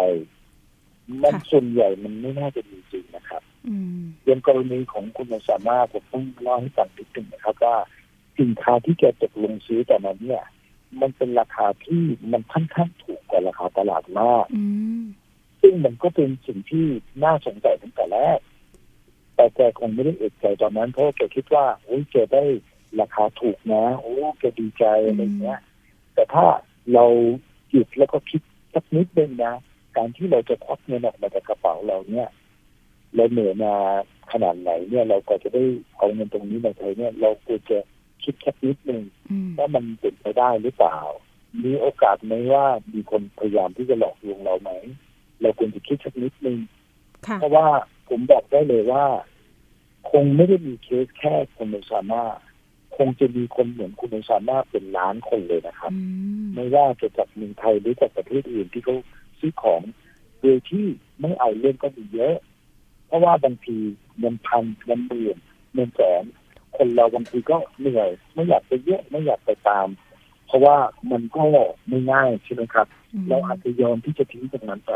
[1.23, 7.77] มันค่ะส่วนใหญ่มันไม่น่าจะมีจริงนะครับอืมอย่างกรณีของคุณสามารถผมต้องเล่าให้ฟังนิดหนึ่งนะครับว่า
[8.39, 10.45] สินค้าที่แกตกลงซื้อแต่นั้นเนี่ย
[11.01, 14.63] มันเป็นราคาที่มันค่อนข้างถูกกว่าราคาตลาดมากอื
[15.03, 15.05] ม
[15.61, 16.87] ซึ่งมันก็เป็นสิ่งที่
[17.25, 18.41] น่าสนใจตั้งแต่แรก
[19.35, 22.45] แต่แกคงไม่ได้เอกใจตอนนั้นเพราะว่าแกคิดว่าโอ้ยแกได้
[23.01, 25.61] ราคาถูกนะโอ้แกดีใจอะไรเงี้ย
[26.15, 26.47] แต่ถ้า
[26.95, 27.05] เรา
[27.71, 28.41] หยุดแล้วก็คิด
[28.75, 29.55] สักนิดนึงนะ
[29.97, 32.29] การที่เราจะควักเงินออกมาจากกระเป๋าเราเนี่ย
[33.15, 33.75] เราเหนื่อยมา
[34.33, 35.65] ขนาดไหนเนี่ย เราก็จะได้
[35.97, 37.79] เอาเงินตรงนี้มาใช้เนี่ย เราควรจะ
[38.25, 40.99] คิดสักนิดนึงอืมว่ามันเป็นไปได้หรือเปล่า
[41.65, 44.71] มีโอกาสไหมว่ามีคนพยายามที่จะหลอกลวงเราไหม
[45.41, 46.59] เราควรจะคิดสักนิดนึง
[47.27, 47.67] ค่ะเพราะว่า
[48.09, 49.05] ผมบอกได้เลยว่า
[50.11, 52.25] คงไม่ได้มีเคสแค่คุณโอซาม่า
[52.97, 55.99] คงจะมีคนเหมือนคุณโอซาม่าเป็นล้านคนเลยนะครับอื
[56.45, 58.97] มไม่ว่าจะจากเมืองไทยหรือจากประเทศอื่นที่เขา
[59.39, 59.83] ซื้อของ
[60.41, 60.85] โดยที่
[61.21, 62.37] ไม่เอาเรื่องก็มีเยอะ
[63.07, 63.77] เพราะว่าบางที
[64.19, 65.37] เงินพันเงินหมื่น
[65.75, 66.25] เงินแสน
[66.77, 69.89] คนเราบางทีก็เหนื่อย ไม่อยากไปเยอะไม่อยากไปตาม
[70.47, 70.77] เพราะว่า
[71.11, 71.43] มันก็
[71.89, 74.93] ไม่ง่ายใช่ไหมครับอืมเราอาจจะยอมที่จะทิ้งตรงนั้นไป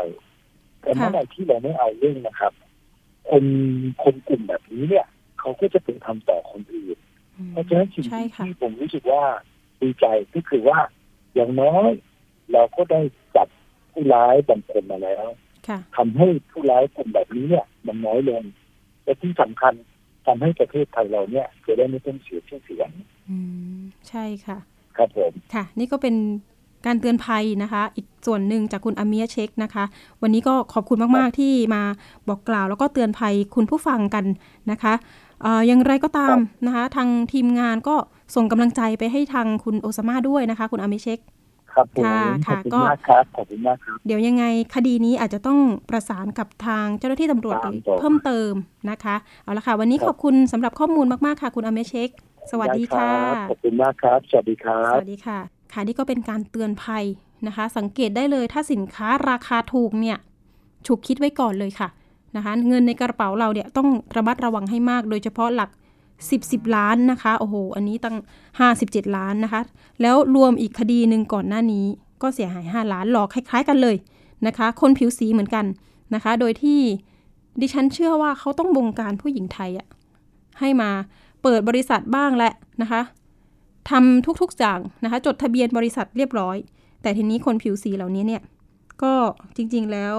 [0.81, 2.53] แต่ค่ะเมื่อไหร่ที่เราไม่เอาเรื่องนะครับ
[3.29, 3.43] คน
[4.03, 5.07] คนกลุ่มแบบนี้เนี่ย
[5.39, 6.97] เขาก็จะเป็นทำต่อคนอื่น
[7.51, 9.23] เพราะฉะนั้นสิ่งใช่ค่ะที่ผมรู้สึกว่า
[9.81, 10.05] ดีใจ
[10.35, 10.79] ก็คือว่า
[11.35, 11.89] อย่างน้อย
[12.51, 13.01] เราก็ได้
[13.35, 13.47] จับ
[13.91, 15.25] ผู้ร้ายบางคนมาแล้ว
[15.67, 18.43] ค่ะทำให้ผู้ร้ายคนแบบนี้เนี่ย มันน้อยลง
[19.03, 19.73] และที่สำคัญ
[20.25, 22.89] ทำให้ประเทศไทยเราเนี่ยจะได้ไม่ต้องเสียชื่อเสียง
[23.29, 23.37] อื
[23.77, 24.57] มใช่ค่ะ
[24.97, 26.15] ครับผมค่ะ นี่ก็เป็น
[26.85, 29.83] การเตือนภัยนะคะ อีกส่วนหนึ่งจากคุณอาเมียเช็คนะคะ
[30.21, 31.83] วันนี้ก็ขอบคุณมาก ๆ ที่มา
[32.27, 34.25] บอกกล่าว แล้วก็เตือนภัยคุณผู้ฟังกัน
[34.71, 34.93] นะคะ
[35.41, 37.95] เอ่ออย่างไรก็ตามนะคะ ทางทีมงานก็
[38.35, 41.19] ส่งกำลังใจไปให้ทางคุณโอซาม่าด้วยนะคะ คุณอาเมียเช็ค
[41.73, 44.43] ครับผมค่ะขอบคุณค่ะก็มากครับขอบคุณมากครับ เดี๋ยวยังไง
[44.75, 45.59] คดีนี้อาจจะต้อง
[45.89, 48.53] ประสานกับทางเจ้าหน้าที่ตำรวจตามอีกต่อเพิ่มเติม
[48.89, 52.09] นะคะ เอาละค่ะ วันนี้ครับขอบคุณสำหรับข้อมูลมาก ๆ ค่ะ คุณอาเมเชค
[52.51, 55.39] สวัสดีค่ะไรับขอบคุณมากครับ สวัสดีครัสบวัสดีค่ะ
[55.73, 57.05] ค่ะนี่ก็เป็นการเตือนภัย
[57.47, 60.17] นะคะ สังเกตได้เลยถ้าสินค้าราคาถูกเนี่ย
[60.87, 61.89] ฉุกคิดไว้ก่อนเลยค่ะ
[62.35, 65.69] นะคะ เงินในกระเป๋าเราเนี่ยต้องระมัดระวังให้มาก โดยเฉพาะหลัก
[66.29, 68.17] 10 10 ล้านนะคะ โอ้โห อันนี้ตั้ง
[68.65, 69.61] 57 ล้านนะคะ
[70.01, 71.85] แล้วรวมอีกคดีหนึ่งก่อนหน้านี้
[72.21, 73.95] ก็เสียหาย 5 ล้านหลอกคล้ายๆ กันเลย
[74.47, 75.65] นะคะ คนผิวสีเหมือนกัน
[76.13, 76.79] นะคะ โดยที่
[77.61, 79.87] ดิฉันเชื่อว่าเขาต้องบงการผู้หญิงไทยอะ
[80.59, 80.89] ให้มา
[81.43, 83.01] เปิดบริษัทบ้างแหละนะคะ
[83.89, 86.57] ทำทุกๆอย่างนะคะ จดทะเบียนบริษัทเรียบร้อย
[87.01, 88.41] แต่ทีนี้คนผิวสีเหล่านี้เนี่ย
[89.03, 89.13] ก็
[89.55, 90.15] จริงๆแล้ว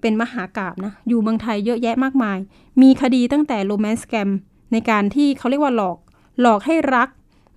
[0.00, 2.38] เป็นมหากราบนะ อยู่เมืองไทยเยอะแยะมากมาย
[2.82, 4.30] มีคดีตั้งแต่โรแมนต์แกม
[4.72, 5.96] ในการที่เขาเรียกว่าหลอก
[6.40, 7.08] หลอกให้รัก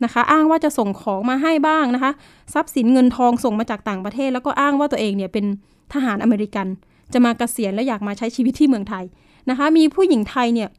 [0.04, 2.12] นะคะ อ้างว่าจะส่งของมาให้บ้างนะคะ
[2.54, 5.46] ทรัพย์สินเงินทองส่งมาจากต่างประเทศ แล้วก็อ้างว่าตัวเองเนี่ยเป็น
[5.94, 6.68] ทหารอเมริกัน
[7.14, 9.06] จะมาเกษียณแล้วอยากมาใช้ชีวิตที่เมืองไทย
[9.50, 10.70] นะคะ มีผู้หญิงไทยเนี่ย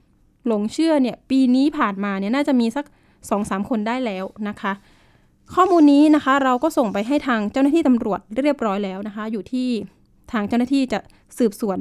[0.47, 2.85] หลงเชื่อเนี่ยปีนี้ผ่านมาเนี่ยน่าจะมีสัก
[3.31, 4.73] สองสามคนได้แล้วนะคะ
[5.55, 9.69] ข้อมูลนี้นะคะเราก็ส่งไปให้ทางเจ้าหน้าที่ตำรวจเรียบร้อยแล้วนะคะ อยู่ที่
[10.33, 10.99] ทางเจ้าหน้าที่จะ
[11.39, 11.79] สืบสวน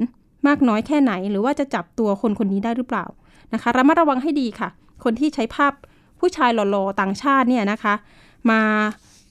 [0.47, 3.06] มากน้อยแค่ไหน หรือว่าจะจับตัวคนคนนี้ได้หรือเปล่า
[3.54, 4.70] นะคะระมัดระวังให้ดีค่ะ
[5.04, 5.74] คนที่ใช้ภาพ
[6.20, 7.93] ผู้ชายหล่อๆต่างชาติเนี่ยนะคะ
[8.49, 8.62] มา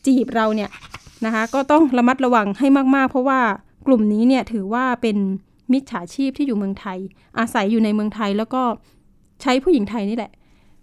[0.06, 0.70] จีบเราเนี่ย
[1.24, 3.40] นะคะก็ต้องระมัดระวังให้มากๆ เพราะว่า
[3.86, 5.16] กลุ่มนี้เนี่ยถือว่าเป็น
[5.72, 6.98] มิจฉาชีพที่อยู่เมืองไทย
[7.38, 8.62] อาศัยอยู่ในเมืองไทยแล้วก็
[9.42, 10.32] ใช้ผู้หญิงไทยนี่แหละ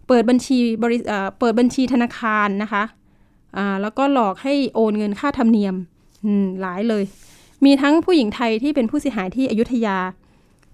[0.08, 2.84] เปิดบัญชีบริเอ่อเปิดบัญชีธนาคารนะคะ
[3.58, 5.76] อ่าแล้วก็หลอกให้โอนเงินค่าธรรมเนียม
[6.26, 7.04] อืมหลายเลย
[7.66, 9.98] มีทั้งผู้หญิงไทยที่เป็นผู้เสียหายที่อยุธยา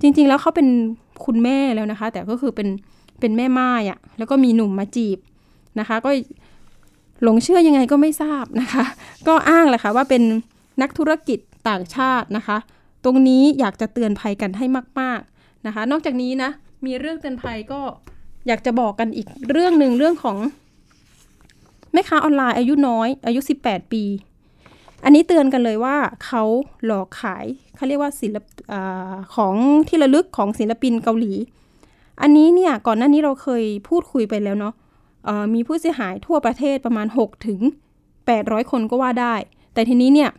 [0.01, 0.67] จริง ๆ แล้วเขาเป็น
[1.25, 2.67] คุณแม่แล้วนะคะ แต่ก็คือเป็น
[3.19, 5.17] เป็นแม่ไม้อะแล้วก็มีหนุ่มมาจีบ
[5.79, 6.09] นะคะ ก็
[7.23, 8.85] หลงเชื่อยังไงก็ไม่ทราบนะคะ
[9.27, 10.23] ก็อ้างแหละค่ะว่าเป็น
[10.81, 11.39] นักธุรกิจ
[11.69, 12.57] ต่างชาตินะคะ
[13.03, 14.65] ตรงนี้อยากจะเตือนภัยกันให้
[14.99, 16.49] มาก ๆนะคะ นอกจากนี้นะ
[16.85, 17.81] มีเรื่องเตือนภัยก็
[18.47, 20.37] อยากจะบอกกันอีกเรื่องหนึ่งเรื่องของ
[21.93, 24.03] แม่ค้าออนไลน์อายุน้อย อายุ 18 ปี
[25.03, 26.43] อันนี้เตือนกันเลยว่าเขา
[26.85, 28.75] หลอกขายเขาเรียกว่าศิลปอ
[29.35, 29.55] ของ
[29.87, 31.33] ที่ระลึกของศิลปินเกาหลี
[32.21, 34.73] อันนี้เนี่ยก่อนหน้านี้เราเคยพูดคุยไปแล้วเนาะ
[35.53, 37.59] มีผู้เสียหายทั่วประเทศประมาณ 6 ถึง
[38.15, 39.35] 800 คนก็ว่าได้
[39.73, 40.29] แต่ทีนี้เนี่ย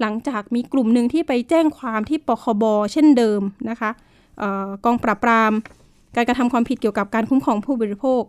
[0.00, 3.40] หลังจากมีกลุ่มหนึ่งที่ไปแจ้งความที่ปคบเช่นเดิม
[3.70, 3.90] นะคะ
[4.42, 5.52] ออกองปราบปราม
[6.16, 8.22] การกระทำความผิดเกี่ยวกับการคุ้มครองผู้บริโภค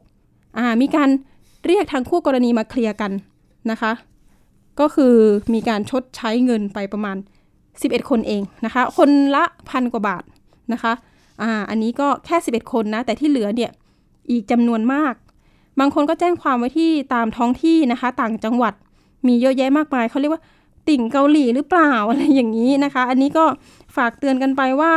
[0.82, 1.10] มีการ
[1.66, 3.12] เรียกทางคู่กรณีมาเคลียร์กัน
[3.72, 3.92] นะคะ
[4.80, 5.16] ก็คือ
[5.54, 7.18] มีการชดใช้เงินไปประมาณ
[7.64, 10.24] 11 คนเองนะคะ คนละพันกว่าบาท
[10.74, 10.94] นะคะ
[11.42, 13.72] อ่าอันนี้ก็แค่ 11 คนนะ แต่ที่เหลือเนี่ย
[14.32, 15.14] อีกจำนวนมาก
[15.80, 18.74] บางคนก็แจ้งความไว้ที่ตามท้องที่นะคะ ต่างจังหวัด
[19.28, 20.42] มีเยอะแยะมากมายเขาเรียกว่า
[20.88, 23.46] ติ่งเกาหลีหรือเปล่าอะไรอย่างนี้นะคะ อันนี้ก็
[23.96, 24.94] ฝากเตือนกันไปว่า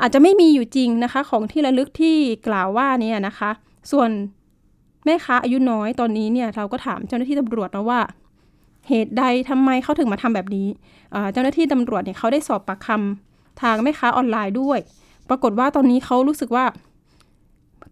[0.00, 2.16] อาจจะไม่มีอยู่จริงนะคะ ของที่ระลึกที่
[2.46, 3.50] กล่าวว่าเนี่ยนะคะ
[3.92, 4.10] ส่วน
[5.04, 8.00] แม่ค้าอายุน้อยตอนนี้เนี่ยเราก็ถามเจ้าหน้าที่ตำรวจนะว่า
[8.90, 10.66] เหตุใดทำไมเขาถึงมาทำแบบนี้
[11.32, 14.78] เจ้าหน้าที่ตำรวจเนี่ยเขาได้สอบปากคำทางแม่ค้าออนไลน์ด้วย
[15.28, 16.64] ปรากฏว่าตอนนี้เขารู้สึกว่า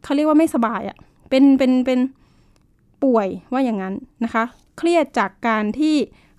[0.03, 0.97] เขาเรียกว่าไม่สบายอะ่ะ
[1.31, 2.01] เป็นเป็นเป็น
[3.03, 3.95] ป่วยว่าอย่างนั้น
[4.25, 4.45] นะคะ
[4.79, 5.95] เครียดจากการที่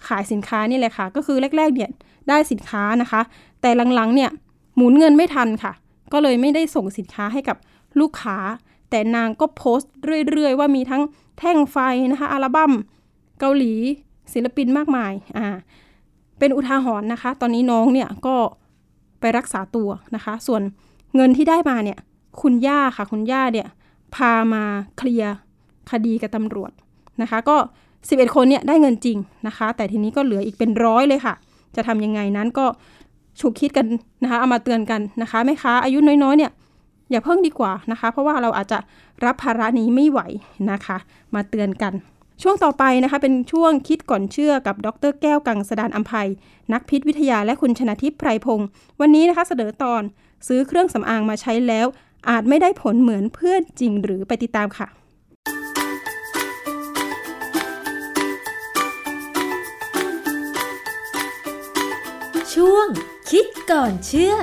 [0.07, 1.89] ขายสินค้านี่แหละค่ะ ก็คือแรกๆเนี่ย
[2.29, 3.21] ได้สินค้านะคะ
[3.61, 4.29] แต่หลังๆเนี่ย
[4.75, 5.73] หมุนเงินไม่ทันค่ะ
[6.13, 7.57] ก็เลยไม่ได้ส่งสินค้าให้กับ
[7.99, 8.37] ลูกค้า
[8.89, 9.91] แต่นางก็โพสต์
[10.29, 11.01] เรื่อยๆ ว่ามีทั้ง
[11.39, 11.77] แท่งไฟ
[12.11, 12.71] นะคะอัลบั้ม
[13.39, 13.73] เกาหลี
[14.33, 15.47] ศิลปินมากมายอ่า
[16.39, 18.35] เป็นอุทาหรณ์นะคะ ตอนนี้น้องเนี่ยก็
[19.19, 20.61] ไปรักษาตัวนะคะ ส่วน
[21.15, 21.97] เงินที่ได้มาเนี่ย
[22.41, 23.67] คุณย่าค่ะ คุณย่าเนี่ย
[24.15, 24.63] พามา
[24.97, 25.33] เคลียร์
[25.91, 26.71] คดีกับตำรวจ
[27.21, 27.57] นะคะ ก็
[27.97, 29.17] 11 คนเนี่ยได้เงินจริง
[29.47, 31.35] นะคะ แต่ทีนี้ก็เหลืออีกเป็นร้อยเลยค่ะ
[31.75, 32.65] จะทำยังไงนั้นก็
[33.39, 33.85] ฉุกคิดกัน
[34.23, 36.51] นะคะ เอามาเตือนกันนะคะแม่ค้าอายุน้อยๆ เนี่ย
[37.11, 38.79] อย่าเพิ่งดีกว่านะคะ เพราะว่าเราอาจจะ
[39.25, 40.19] รับภาระนี้ไม่ไหว
[40.71, 40.97] นะคะ
[41.35, 41.93] มาเตือนกัน
[42.43, 46.29] ช่วงต่อไปนะคะ เป็นช่วงคิดก่อนเชื่อกับดรแก้วกังสดานอัมภัย
[46.73, 48.67] นักพิษวิทยาและคุณชนะทิพย์ไพรพงศ์
[49.01, 50.03] วันนี้นะคะเสนอตอน
[50.47, 51.87] ซื้อเครื่องสำอางมาใช้แล้ว
[52.29, 54.87] อาจไม่ได้ผลเหมือนเพื่อนจริงหรือไปติดตามค่ะ
[62.53, 62.87] ช่วง
[63.29, 64.35] คิดก่อนเชื่อ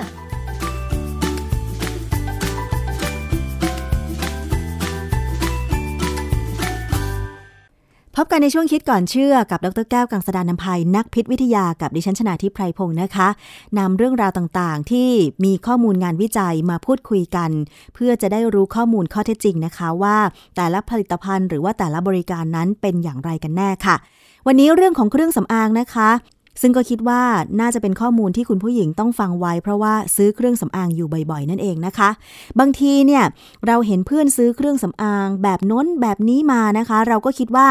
[8.19, 13.29] พบกันในช่วงคิดก่อนเชื่อกับดรแก้วกังสดานนภัยนักพิษวิทยากับดิฉันชนาทิพไพรพงศ์นะคะ
[13.79, 15.11] นำเรื่องราวต่างๆ ที่
[15.45, 17.51] มีข้อมูลงานวิจัยมาพูดคุยกัน
[17.95, 20.17] เพื่อจะได้รู้ข้อมูลข้อเท็จจริงนะคะว่า
[20.57, 23.97] แต่ละผลิตภัณฑ์หรือว่าแต่ละบริการนั้นเป็นอย่างไรกันแน่ค่ะ
[24.47, 26.11] วันนี้เรื่องของเครื่องสำอางนะคะ
[26.61, 27.23] ซึ่งก็คิดว่า
[27.61, 32.11] น่าจะเป็นข้อมูลที่คุณผู้หญิงต้องฟังไว้ เพราะว่าซื้อเครื่องสำอางอยู่บ่อยๆ นั่นเองนะคะ
[32.61, 33.25] บางทีเนี่ย
[33.67, 37.69] เราเห็นเพื่อนซื้อเครื่องสำอางแบบน้นแบบนี้มานะคะ เราก็คิดว่า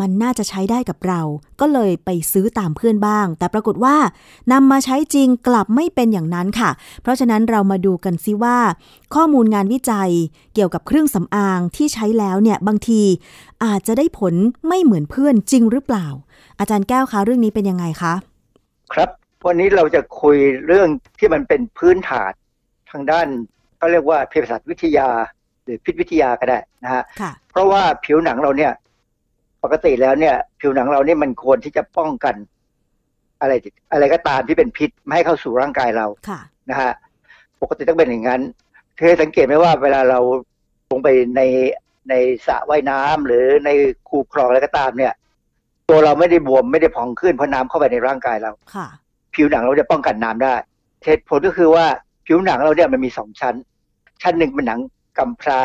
[0.00, 1.20] มันน่าจะใช้ได้กับเรา
[1.60, 3.96] ก็เลยไปซื้อตามเพื่อนบ้าง แต่ปรากฏว่า
[4.52, 6.70] นำมาใช้จริงกลับไม่เป็นอย่างนั้นค่ะ
[7.02, 8.58] เพราะฉะนั้นเรามาดูกันซิว่า
[9.14, 10.10] ข้อมูลงานวิจัย
[10.54, 13.02] เกี่ยวกับเครื่องสำอางที่ใช้แล้วเนี่ยบางที
[13.64, 14.34] อาจจะได้ผล
[14.68, 16.06] ไม่เหมือนเพื่อนจริงหรือเปล่า
[16.58, 18.14] อาจารย์แก้วคะเรื่องนี้เป็นยังไงคะ
[18.92, 19.10] ครับ
[19.46, 20.36] วันนี้เราจะคุย
[20.66, 20.88] เรื่อง
[21.18, 22.32] ที่มันเป็นพื้นฐาน
[22.90, 23.26] ทางด้าน
[23.76, 25.08] เขาเรียกว่าเภสัชวิทยา
[25.64, 28.72] หรือพิษวิทยาก็ได้นะฮะค่ะเพราะว่าผิวหนังเราเนี่ย
[29.62, 32.34] ปกติแล้วเนี่ยผิวหนังเราเนี่ยมันควรที่จะป้องกัน
[33.40, 33.52] อะไร
[33.92, 36.40] อะไรก็ตามที่เป็นพิษไม่ให้เข้าสู่ร่างกายเราค่ะ
[36.70, 36.92] นะฮะ
[37.62, 38.40] ปกติต้องเป็นอย่างนั้น
[38.96, 40.18] เคยสังเกตไหมว่าเวลาเรา
[40.90, 41.42] ลงไปใน
[42.10, 42.14] ใน
[42.46, 43.70] สระว่ายน้ำหรือใน
[44.08, 45.12] คูคลองอะไรก็ตามเนี่ย
[45.88, 48.86] ตัวเราไม่ได้บวมไม่ได้พองขึ้นเพราะน้ำเข้าไปในร่างกายเราค่ะ
[49.34, 50.54] ผิวหนังเราจะป้องกันน้ำได้
[51.04, 51.86] เหตุผลก็คือว่า
[52.26, 53.54] ผิวหนังเราเนี่ยมันมีสองชั้น
[54.22, 54.80] ชั้นหนึ่งเป็นหนัง
[55.18, 55.60] กำพร้า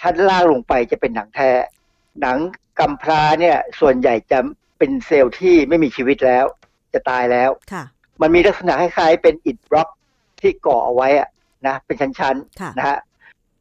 [0.00, 1.50] ชั้นล่างลงไปจะเป็นหนังแท้
[2.20, 2.36] หนัง
[2.80, 4.38] กำพร้าเนี่ยส่วนใหญ่จะ
[4.78, 6.44] เป็นเซลล์ที่ไม่มีชีวิตแล้ว
[6.94, 7.84] จะตายแล้วค่ะ
[8.22, 9.88] มันมีลักษณะคล้ายๆเป็นอิฐบล็อก
[10.40, 11.28] ที่ก่อเอาไว้อะ
[11.66, 12.98] นะเป็นชั้นค่ะๆนะฮะ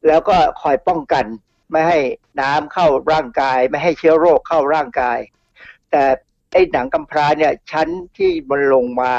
[0.08, 1.26] แล้วก็คอยป้องกัน
[1.72, 2.00] ไม่ให้
[2.42, 5.20] น้ำเข้าร่างกาย ไม่ให้เชื้อโรคเข้าร่างกาย
[5.92, 6.04] แต่
[6.52, 7.88] ไอ้หนังกำพร้าเนี่ยชั้น
[8.18, 9.12] ที่มันลงมา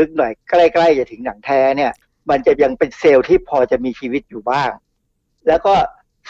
[0.00, 1.92] ลึกๆหน่อยใกล้ๆจะถึงหนังแท้เนี่ย
[2.30, 4.70] มันจะยังเป็นเซลล์ที่พอจะมีชีวิตอยู่บ้าง
[5.48, 5.74] แล้วก็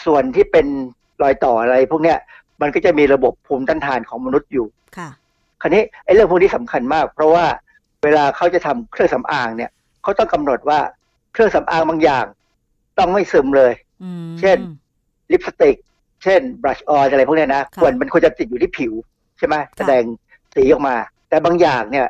[0.05, 0.67] ส่วนที่เป็น
[1.21, 2.19] รอยต่ออะไรพวกเนี้ย
[2.61, 5.09] มันก็จะมีระบบภูมิต้านทานของมนุษย์อยู่ ค่ะ
[5.61, 7.45] คราวนี้ไอ้เรื่องพวกนี้สำคัญมาก เพราะว่า
[8.03, 9.71] เวลาเขาจะทำเครื่องสำอางเนี่ย
[10.03, 10.79] เขาต้องกำหนดว่า
[11.33, 12.25] เครื่องสำอางบางอย่าง
[12.97, 14.57] ต้องไม่ซึมเลยอืมเช่น
[15.31, 15.75] ลิปสติก
[16.23, 18.93] เช่นบรัชออยอะไรพวกเนี้ยนะค่ะควรมันควรจะติดอยู่ที่ผิว
[19.37, 20.03] ใช่ไหมค่ะแสดง
[20.55, 20.95] สีออกมา
[21.29, 22.07] แต่บางอย่างเนี่ย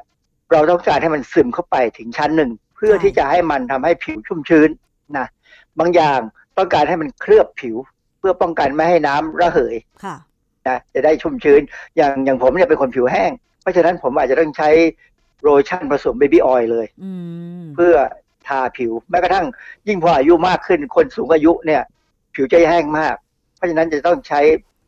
[0.51, 4.69] เราต้องการให้มันซึมเข้าไปถึงชั้นหนึ่ง เพื่อที่จะให้มันทำให้ผิวชุ่มชื้น
[5.17, 5.27] นะ
[5.79, 6.19] บางอย่าง
[6.57, 7.75] ต้องการให้มันเคลือบผิว
[8.19, 10.15] เพื่อป้องกันไม่ให้น้ำระเหยค่ะ
[10.69, 11.61] นะจะได้ชุ่มชื้น
[11.97, 14.69] อย่างอย่างผมเนี่ยเป็นคนผิวแห้ง เพราะฉะนั้นผมอาจจะต้องใช้
[15.41, 17.11] โลชั่นผสม baby oil เลยอื
[17.61, 17.95] มเพื่อ
[18.47, 19.45] ทาผิวแม้กระทั่ง
[19.87, 21.83] ยิ่งพออายุมากขึ้นคนสูงอายุเนี่ย
[22.35, 23.15] ผิวจะแห้งมาก
[23.55, 24.39] เพราะฉะนั้นจะต้องใช้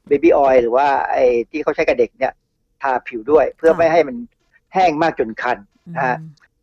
[0.07, 2.34] เบบี้ออยล์หรือว่าไอ้ที่เขาใช้กับเด็กเนี่ย
[2.82, 4.15] ทาผิวด้วย เพื่อไม่ให้มัน
[4.73, 5.57] แห้งมากจนคัน
[5.95, 6.17] นะฮะ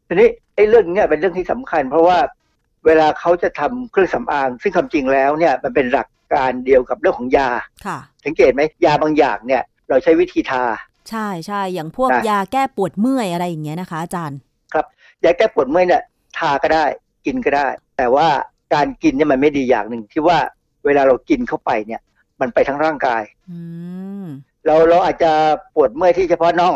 [0.06, 2.18] ทีนี้ไอ้เรื่องเนี้ยเป็นเรื่องที่สำคัญ เพราะว่า
[2.86, 7.50] เวลาเขาจะทำเครื่องสำอาง ซึ่งความจริงแล้วเนี่ยมันเป็นหลัก การเดียวกับเรื่องของยา
[7.86, 10.64] ค่ะ สังเกตไหมยาบางอย่างเนี่ย เราใช้วิธีทา
[11.10, 14.38] ใช่ใช่อย่างพวกนะยาแก้ปวดเมื่อยอะไรอย่างเงี้ยนะคะอาจารย์
[15.24, 16.02] ยาแก้ปวดเมื่อยเนี่ย
[16.38, 16.84] ทาก็ได้
[17.26, 17.66] กินก็ได้
[17.96, 18.28] แต่ว่า
[18.74, 20.38] การกินเนี่ยมันไม่ดีอย่างหนึ่งที่ว่า
[20.84, 22.00] เวลาเรากินเข้าไปเนี่ย
[22.40, 23.58] มันไปทั้งร่างกายอื
[24.24, 24.26] ม
[24.66, 25.32] เราเราอาจจะ
[25.74, 26.74] ปวดเมื่อยที่เฉพาะน่อง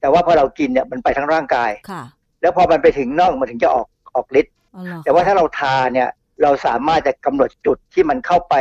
[0.00, 2.02] แต่ว่าพอเรากินเนี่ยมันไปทั้งร่างกายค่ะ
[2.40, 6.08] แล้วพอมันไปถึงน่องมันถึงจะออกออกฤทธิ์อ๋อเหรอแต่ว่าถ้าเราทาเนี่ย
[6.42, 8.54] เราสามารถจะกำหนดจุดที่มันเข้าไป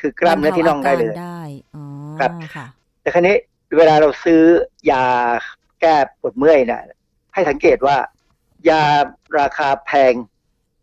[0.00, 1.42] คือกล้ามเนื้อที่น่องได้เลยบรรทาาการได้
[1.76, 1.84] อ๋อ
[2.20, 2.66] ครับค่ะ
[3.00, 3.36] แต่ครั้นี้
[3.76, 4.42] เวลาเราซื้อ
[4.90, 5.04] ยา
[5.80, 6.82] แก้ปวดเมื่อยเนี่ย
[7.34, 7.96] ให้สังเกตว่า
[8.68, 8.82] ยา
[9.38, 10.12] ราคาแพง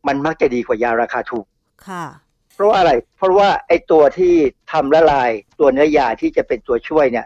[0.07, 1.45] มันมักจะดีกว่ายาราคาถูก
[1.87, 2.05] ค่ะ
[2.53, 4.33] เพราะว่าอะไร เพราะว่าไอ้ตัวที่
[4.71, 7.25] ทำละลายตัวเนื้อยาที่จะเป็นตัวช่วยเนี่ย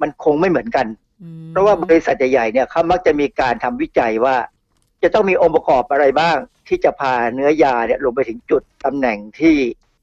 [0.00, 0.86] มันคงไม่เหมือนกัน
[1.22, 4.36] อืมเพราะว่าบริษัทใหญ่ๆเนี่ยเขามักจะมีการทำวิจัยว่า
[5.02, 6.36] จะต้องมีองค์ประกอบอะไรบ้าง
[6.68, 9.54] ที่จะพาเนื้อยาเนี่ยลงไปถึงจุดตำแหน่งที่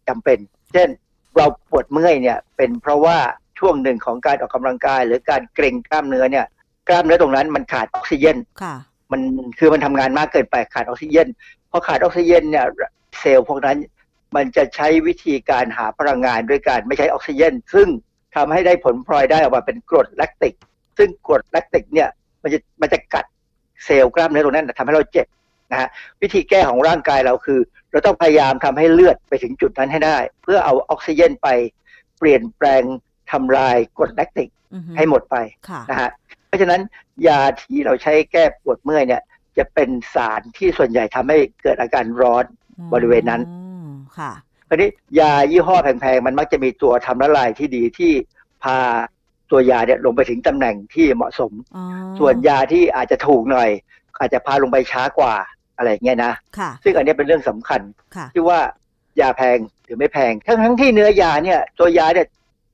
[0.08, 0.38] จำเป็น
[0.74, 0.90] เช่น
[1.38, 3.18] เราปวดเมื่อยเนี่ยเป็นเพราะว่า
[3.60, 6.46] ช่วงหนึ่งของการออกกำลังกาย หรือการเกร็งกล้ามเนื้อเนี่ย
[6.88, 8.76] กล้ามเนื้อตรงนั้นมันขาดออกซิเจนค่ะ
[9.12, 9.22] มัน
[9.60, 11.28] คือมันทำงานมากเกินไปขาดออกซิเจน
[11.72, 12.66] พอขาดออกซิเจนเนี่ย
[13.20, 13.78] เซลล์พวกนั้น
[14.36, 17.88] มันจะใช้วิธีการหาพลังงานด้วยการไม่ใช้ออกซิเจนซึ่ง
[18.36, 20.54] ทำให้ได้ผลพลอยได้ออกมาเป็นกรดแลคติก
[20.98, 22.10] ซึ่งกรดแลคติกเนี่ย
[22.42, 23.26] มันจะมันจะกัด
[23.86, 25.28] เซลล์กล้ามเนื้อตรงนั้นทำให้เราเจ็บ
[25.72, 25.90] นะฮะ
[26.22, 27.60] วิธีแก้ของร่างกายเราคือ
[27.92, 31.48] เราต้องพยายามทำให้เลือดไปถึงจุดนั้นให้ได้ เพื่อเอาออกซิเจนไป
[32.18, 32.84] เปลี่ยนแปลง
[33.32, 35.36] ทำลายกรดแลคติกอือฮึให้หมดไป
[35.70, 36.10] ค่ะนะฮะ
[36.48, 36.82] เพราะฉะนั้น
[37.28, 39.22] ยาที่เราใช้แก้ปวดเมื่อยเนี่ย
[39.58, 42.46] จะเป็นสารที่ส่วนใหญ่ทำให้เกิดอาการร้อน
[42.94, 44.32] บริเวณนั้นอืมค่ะ
[44.68, 48.12] คราวนี้ยายี่ห้อแพงๆ มันมักจะมีตัวทำละลายที่ดีที่
[48.64, 48.78] พา
[49.52, 51.84] ตัวยาเนี่ยลงไปถึงตำแหน่งที่เหมาะสมอ๋อ
[52.20, 53.70] ส่วนยาที่อาจจะถูกหน่อย
[54.20, 55.34] อาจจะพาลงไปช้ากว่า
[55.78, 57.82] อะไรอย่างเงี้ยนะค่ะซึ่งอันเนี้ยเป็นเรื่องสำคัญ
[58.16, 58.60] ค่ะที่ว่า
[59.20, 62.28] ยาแพงหรือไม่แพง ทั้งทั้งที่เนื้อยาเนี่ยตัวยาเนี่ย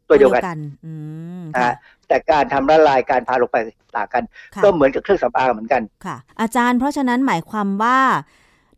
[0.08, 0.94] ตัวเดียวกันอื
[1.42, 1.74] มนะค่ะฮะ
[2.08, 3.58] แต่การทำละลายการพาลงไป
[3.96, 4.24] ต่างกัน
[4.56, 8.00] ค่ะก็เหมือนกับเครื่องสำอางเหมือนกันค่ะ อาจารย์เพราะฉะนั้นหมายความว่า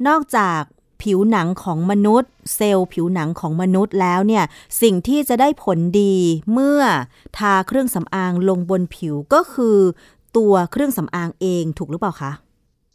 [0.08, 0.62] นอกจาก
[1.06, 4.44] ผิวหนังของมนุษย์ เซลล์ผิวหนังของมนุษย์แล้วเนี่ย
[4.82, 6.16] สิ่งที่จะได้ผลดี
[6.54, 6.82] เมื่อ
[7.38, 9.78] ทาเครื่องสำอางลงบนผิวก็คือ
[10.38, 12.32] ตัวเครื่องสำอางเองถูกหรือเปล่าคะ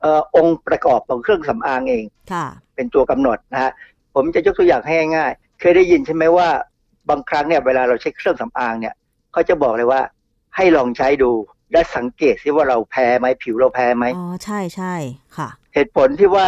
[0.01, 2.47] เอ่อองค์ประกอบของเครื่องสำอางเองค่ะ
[2.77, 3.73] เป็นตัวกำหนดนะฮะ
[4.15, 6.49] ผมจะยกตัวอย่างให้ง่ายๆเคยได้ยินใช่ไหมว่า
[7.11, 8.95] บางครั้งเนี่ยเวลาเราใช้เครื่องสำอางเนี่ย
[9.33, 10.01] เขาจะบอกเลยว่า
[10.57, 11.31] ให้ลองใช้ดู
[11.73, 14.95] และสังเกตซิว่าเราแพ้ไหมผิวเราแพ้ไหมอ๋อใช่ใช่
[15.37, 16.47] ค่ะ เหตุผลที่ว่า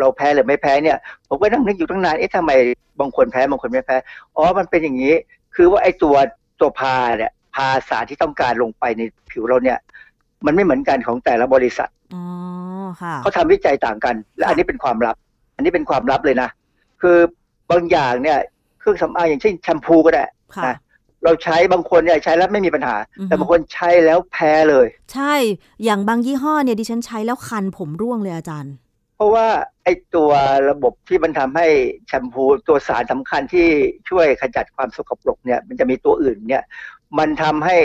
[0.00, 0.98] เราแพ้หรือไม่แพ้เนี่ย
[1.28, 2.52] ผมก็นั่งนึกอยู่ตั้งนานเอ๊ะทำไม
[3.00, 3.96] บางคนแพ้บางคนไม่แพ้
[4.36, 5.14] อ๋อมันเป็นอย่างนี้
[5.54, 6.14] คือว่าไอ้ตัว
[6.60, 9.78] ตัวพาเนี่ยพาสารที่ต้องการลงไปในผิวเราเนี่ย
[10.46, 12.24] มันไม่เหมือนกันของแต่ละบริษัทอ๋อ
[13.02, 15.16] ค่ะเขาทำวิจัยต่างกัน และอันนี้เป็นความลับ
[15.56, 16.48] อันนี้เป็นความลับเลยนะ
[17.02, 17.16] คือ
[17.70, 18.38] บางอย่างเนี่ย
[18.80, 20.24] เครื่องสำอางอย่างเช่นแชมพูก็ได้
[20.56, 20.76] ค่ะนะ
[21.24, 25.34] เราใช้บางคนเนี่ยใช้แล้วไม่มีปัญหาอือฮึแต่บางคนใช้แล้วแพ้เลย ใช่
[25.84, 28.74] อย่างบางยี่ห้อเนี่ยดิฉันใช้แล้วคันผมร่วงเลยอาจารย์
[29.16, 29.46] เพราะว่า
[29.79, 29.79] ไอ้
[30.14, 30.30] ตัว
[30.70, 31.66] ระบบที่มันทำให้
[32.06, 33.68] แชมพูตัวสารสำคัญที่
[34.08, 36.64] ช่วยขจัดความสกปรกเนี่ยมันจะมีตัวอื่นเนี่ย
[37.18, 37.76] มันทำให้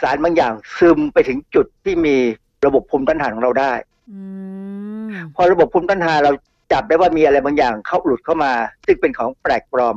[0.00, 2.16] สารบางอย่างซึมไปถึงจุดที่มี
[2.66, 3.72] ระบบภูมิต้านทานของเราได้
[4.12, 4.20] อื
[5.08, 6.32] มพอระบบภูมิต้านทานเรา
[6.72, 8.52] จับได้ว่ามีอะไรบางอย่างเข้าหลุดเข้ามา
[8.86, 9.96] ซึ่งเป็นของแปลกปลอม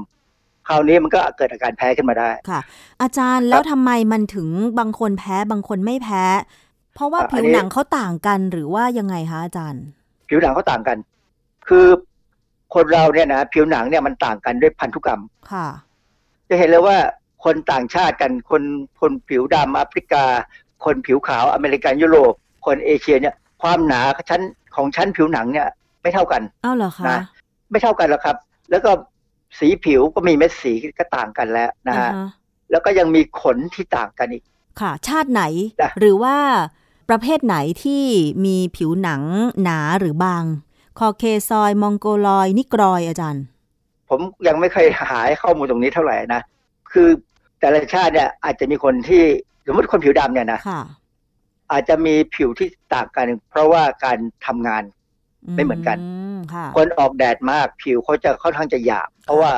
[0.68, 2.62] คราวนี้มันก็เกิดอาการแพ้ขึ้นมาได้ค่ะ
[3.02, 4.48] อาจารย์แล้วทำไมมันถึง
[4.80, 6.24] บางคนแพ้บางคนไม่แพ้
[6.96, 9.84] เพราะว่าอะอัผินวนี้หนังเขาต่างกันหรือว่ายังไงคะอาจารย์
[10.28, 10.98] ผิวหนังเขาต่างกัน
[11.68, 11.86] คือ
[12.74, 15.68] คนเราเนี่ยนะผิวหนังเนี่ยมันต่างกันด้วยพันธุกรรมค่ะ
[16.50, 16.98] จะเห็นเลยว่า
[17.44, 18.64] คนต่างชาติกันคน
[19.00, 20.24] คนผิวดำแอฟริกา
[20.86, 22.34] คนผิวขาวอเมริกันยุโรป
[22.66, 24.42] คนเอเชียเนี่ย ความหนาชั้น
[24.76, 25.68] ของชั้นผิวหนังเนี่ย
[26.02, 27.20] ไม่เท่ากันอ้าวเหรอคะนะ
[27.72, 28.38] ไม่เท่ากันหรอกครับ
[28.72, 28.92] แล้วก็
[29.60, 32.30] สีผิวก็มีเม็ดสีก็ต่างกันแล้วนะฮะอ่าฮะ
[32.72, 34.44] แล้วก็ยังมีขนที่ต่างกันอีก
[34.82, 35.44] ค่ะ ชาติไหน
[35.82, 36.38] จ้ะหรือว่า
[37.10, 38.04] ประเภทไหนที่
[38.46, 39.22] มีผิวหนัง
[39.64, 40.44] หนาหรือบาง
[41.00, 43.44] คอเคซอย มองโกลอย นิกรอยอาจารย์
[44.10, 46.42] ผมยังไม่เคยหาข้อมูลตรงนี้เท่าไหร่นะ
[46.92, 47.08] คือ
[47.60, 49.24] แต่ละชาติเนี่ยอาจจะมีคนที่
[49.68, 50.82] สมมติคนผิวดำเนี่ยนะค่ะ
[51.72, 54.84] อาจจะมีผิวที่ต่างกัน เพราะว่าการทำงาน
[55.56, 55.98] ไม่เหมือนกัน
[56.36, 59.52] มค่ะคนออกแดดมากผิวเขาจะค่อนข้างจะหยาบ เพราะว่า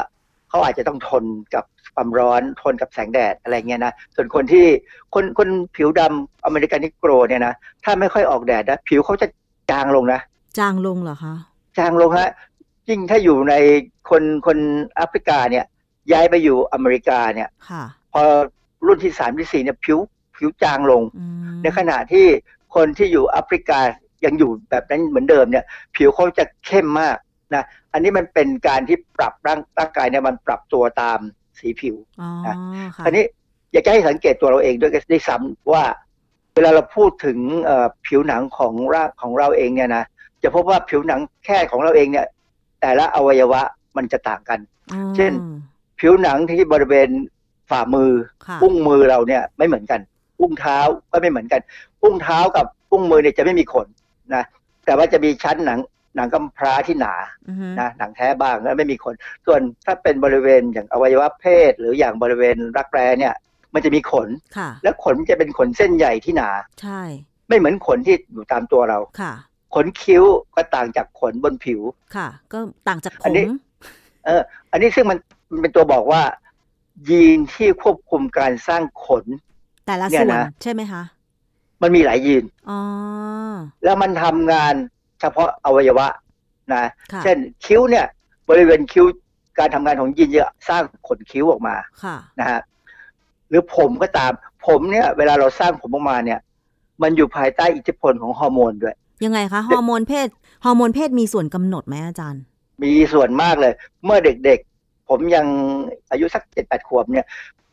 [0.49, 1.23] เขาอาจจะต้องทน
[1.53, 1.63] กับ
[1.95, 4.65] ความร้อนทนกับแสงแดดอะไรเงี้ยนะ ส่วนคนที่
[5.13, 9.27] คนคนผิวดำอเมริกันนิโกรเนี่ยนะ ถ้าไม่ค่อยออกแดดนะ ผิวเขาจะ
[9.71, 10.19] จางลงนะ
[10.59, 11.35] จางลงเหรอคะ
[11.77, 12.29] จางลงฮะ
[12.89, 13.53] ยิ่งถ้าอยู่ใน
[14.09, 14.57] คนคน
[14.95, 15.65] แอฟริกาเนี่ย
[16.11, 17.83] ย้ายไปอยู่อเมริกาเนี่ยค่ะ
[18.13, 18.21] พอ
[18.85, 19.97] รุ่นที่สามที่สี่เนี่ยผิว
[20.35, 22.25] ผิวจางลงอืมในขณะที่
[22.75, 23.79] คนที่อยู่แอฟริกา
[24.25, 27.17] ยังอยู่แบบนั้นเหมือนเดิมเนี่ย ผิวเขาจะเข้มมาก
[27.55, 31.19] นะอันนี้มันเป็นการที่ปรับร่างร่างกายเนี่ยมันปรับตัวตาม
[31.59, 32.55] สีผิวอ๋อนะ
[32.95, 33.23] ค่ะอันนี้
[33.71, 35.83] อยากจะให้สังเกตตัวเราเองด้วยด้วยซ้ำว่า
[36.53, 40.03] เวลาเราพูดถึงเอ่อผิวหนังของร่างของเราเองเนี่ยนะ
[40.43, 42.27] จะพบว่าผิวหนังแค่ของเราเองเนี่ย
[42.81, 43.61] แต่ละอวัยวะ
[43.97, 44.59] มันจะต่างกัน
[44.93, 45.31] อ๋อเช่น
[45.99, 47.09] ผิวหนังที่บริเวณ
[47.69, 48.11] ฝ่ามือ
[48.47, 49.99] ค่ะอุ้งมือเราเนี่ยไม่เหมือนกัน
[50.41, 50.79] อุ้งเท้า
[51.11, 51.61] ก็ไม่เหมือนกัน
[52.03, 53.87] อุ้งเท้ากับอุ้งมือเนี่ยจะไม่มีขน
[54.35, 54.43] นะ
[54.85, 55.79] แต่ว่าจะมีชั้นหนัง
[56.15, 57.13] หนังกำพร้าที่หนา
[57.47, 59.13] อือฮึนะหนังแท้บ้างแล้วไม่มีขน
[59.45, 63.33] ส่วนถ้าเป็นบริเวณอย่างอวัยวะเพศ หรืออย่างบริเวณรักแร้เนี่ย
[63.73, 66.49] มันจะมีขนค่ะและขนจะเป็นขนเส้นใหญ่ที่หนา
[66.81, 67.01] ใช่
[67.49, 70.23] ไม่เหมือนขนที่อยู่ตามตัวเราค่ะข นคิ้ว
[70.55, 71.81] ก็ต่างจากขนบนผิว
[72.15, 73.45] ค่ะ ก็ต่างจากผอันมนี้
[74.25, 75.17] เออ อันนี้ซึ่งมัน
[75.51, 76.21] มันเป็นตัวบอกว่า
[77.09, 79.25] ยีนที่ควบคุมการสร้างขน
[79.85, 81.03] แต่ละเนี่ยส่วนนะใช่ไหมคะ
[81.81, 82.79] มันมีหลายยีนอ๋อ
[83.83, 84.73] แล้วมันทำงาน
[85.19, 86.07] เฉพาะอวัยวะ
[86.73, 88.05] นะค่ะเช่นคิ้วเนี่ย
[88.49, 89.05] บริเวณคิ้ว
[89.59, 92.61] การทำงานของยีนจะสร้างขนคิ้วออกมาค่ะนะฮะ
[93.49, 94.31] หรือผมก็ตาม
[94.67, 96.39] ผมเนี่ย เวลาเราสร้างผมออกมาเนี่ย
[97.01, 98.95] มันอยู่ภายใต้อิทธิพลของฮอร์โมนด้วย
[99.25, 100.27] ยังไงคะฮอร์โมนเพศ
[100.65, 102.41] ฮอร์โมนเพศมีส่วนกำหนดไหมอาจารย์
[102.83, 103.73] มีส่วนมากเลย
[104.05, 105.45] เมื่อเด็กๆ ผมยัง
[106.11, 107.25] อายุสักเจ็ดแปดขวบเนี่ย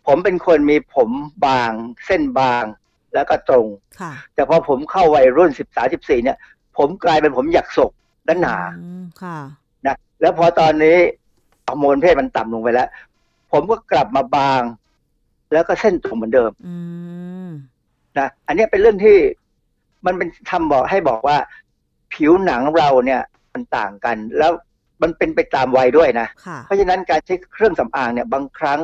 [0.07, 1.11] ผมเป็นคนมีผม
[1.47, 1.71] บาง
[2.07, 2.65] เส้นบาง
[3.15, 3.67] แล้วก็ตรง
[4.01, 6.37] ค่ะแต่พอผมเข้าวัยรุ่นสิบสามสิบสี่เนี่ย
[6.77, 7.93] ผมกลายเป็นผมหยักศก
[8.27, 9.39] และหนาอืมค่ะ
[9.87, 10.97] นะแล้วพอตอนนี้
[11.67, 12.89] ฮอร์โมนเพศมันต่ำลงไปแล้ว
[13.53, 14.63] ผมก็กลับมาบาง
[15.53, 16.77] แล้วก็เส้นตรงเหมือนเดิมอื
[17.47, 17.49] ม
[18.19, 19.17] นะอันเนี้ยเป็นเรื่องที่
[20.07, 21.37] มันเป็นทำบอกให้บอกว่า
[22.13, 24.53] ผิวหนังเราเนี่ยมันต่างกัน แล้ว
[25.03, 28.81] มันเป็นไปตามวัยด้วยนะค่ะเพราะฉะนั้นการใช้เครื่องสำอางเนี่ยบางครั้ง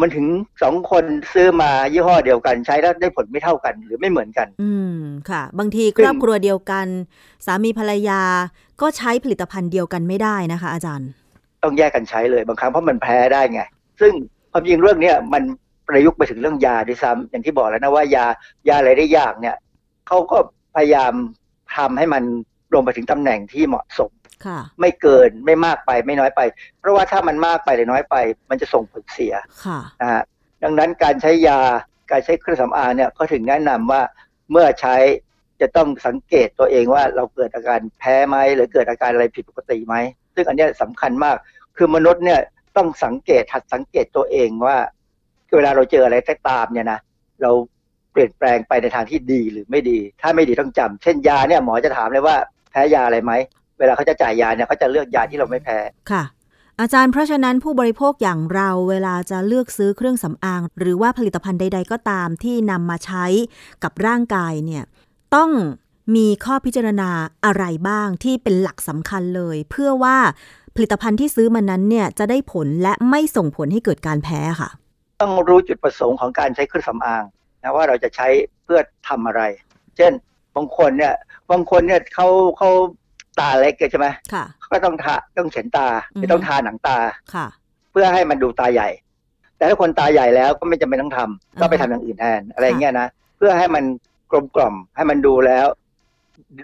[0.00, 0.26] มันถึง
[0.62, 4.98] สองคนซื้อมายี่ห้อเดียวกันใช้แล้วได้ผลไม่เท่ากัน หรือไม่เหมือนกัน อืม
[5.30, 6.86] ค่ะ บางทีครอบครัวเดียวกัน
[7.46, 8.20] สามีภรรยา
[8.80, 11.08] ก็ใช้ผลิตภัณฑ์เดียวกันไม่ได้นะคะ อาจารย์
[11.62, 13.60] ต้องแยกกันใช้เลยบางครั้งเพราะมันแพ้ได้ไง
[14.00, 14.12] ซึ่ง
[14.52, 15.42] ความจริงเรื่องเนี้ยมัน
[15.88, 18.26] ประยุกต์ไปถึงเรื่องยาด้วยซ้ำอย่างที่บอกแล้วนะว่ายา
[18.68, 19.56] ยาอะไรได้ยากเนี่ย
[20.06, 20.38] เขาก็
[20.76, 21.12] พยายาม
[21.76, 22.22] ทำให้มัน
[22.74, 24.10] ลงไปถึงตำแหน่งที่เหมาะสม
[24.46, 26.40] ค่ะไม่เกินไม่มากไปไม่น้อยไป
[26.80, 28.16] เพราะว่าถ้ามันมากไปหรือน้อยไป
[28.50, 29.34] มันจะส่งผลเสีย
[29.66, 30.22] ค่ะนะฮะ
[30.62, 31.60] ดังนั้นการใช้ยา
[32.10, 34.02] การใช้เครื่องสำอางเนี่ยก็ถึงแนะนำว่า
[34.50, 34.96] เมื่อใช้
[35.60, 39.94] จะต้องสังเกตตัวเองว่าเราเกิดอาการแพ้ไหมหรือเกิดอาการอะไรผิดปกติไหม
[40.34, 41.36] ซึ่งอันเนี้ยสำคัญมาก
[41.76, 42.40] คือมนุษย์เนี่ย
[42.76, 44.76] ต้องสังเกตหัดสังเกตตัวเองว่า
[45.56, 47.00] เวลาเราเจออะไรก็ตามเนี่ยนะ
[47.42, 47.50] เรา
[48.16, 52.36] เปลี่ยนแปลงไปในทางที่ดีหรือไม่ดี ถ้าไม่ดีต้องจำเช่นยาเนี่ยหมอจะถามเลยว่า
[52.70, 53.32] แพ้ยาอะไรไหม
[53.78, 55.78] เวลาเขาจะจ่ายยาเนี่ยเขาจะเลือกยาที่เราไม่แพ้
[56.10, 56.22] ค่ะ
[56.80, 63.24] อาจารย์เพราะฉะนั้นผู้บริโภคอย่างเราเวลาจะเลือกซื้อเครื่องสำอาง หรือว่าผลิตภัณฑ์ใด ๆ ก็ตามที่นำมาใช้
[63.82, 64.84] กับร่างกายเนี่ย
[65.34, 65.50] ต้อง
[66.16, 67.10] มีข้อพิจารณา
[67.44, 70.16] อะไรบ้างที่เป็นหลักสำคัญเลย เพื่อว่า
[70.74, 74.70] ผลิตภัณฑ์ที่ซื้อมานั้นเนี่ยจะได้ผลและไม่ส่งผลให้เกิดการแพ้ค่ะ
[75.20, 77.24] ต้องรู้จุดประสงค์ของการใช้เครื่องสำอาง
[77.66, 78.28] นะว่าเราจะใช้
[78.64, 79.42] เพื่อทำอะไร
[79.96, 80.12] เช่น
[80.56, 81.14] บางคนเนี่ย
[81.50, 82.70] บางคนเนี่ยเขาเขา
[83.40, 86.98] ตาเล็กใช่ไหมค่ะเขาก็ต้องทาต้องเฉียนตาอือฮึไม่ต้องทาหนังตา
[87.34, 87.46] ค่ะ
[87.92, 88.88] เพื่อให้มันดูตาใหญ่
[89.56, 93.84] แต่ถ้าคนตาใหญ่แล้วก็ไม่จำเป็นต้องทำก็ไปทำอย่างอื่นแทนอะไรอย่างเงี้ยนะเพื่อให้มัน
[94.30, 95.66] กลมกล่อมให้มันดูแล้ว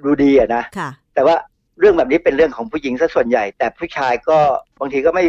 [0.05, 1.35] ดูดีอะนะค่ะแต่ว่า
[1.81, 4.39] เรื่องแบบนี้เป็นเรื่องของผู้หญิงซะส่วนใหญ่ แต่ผู้ชายก็
[4.81, 5.25] บางทีก็ไม่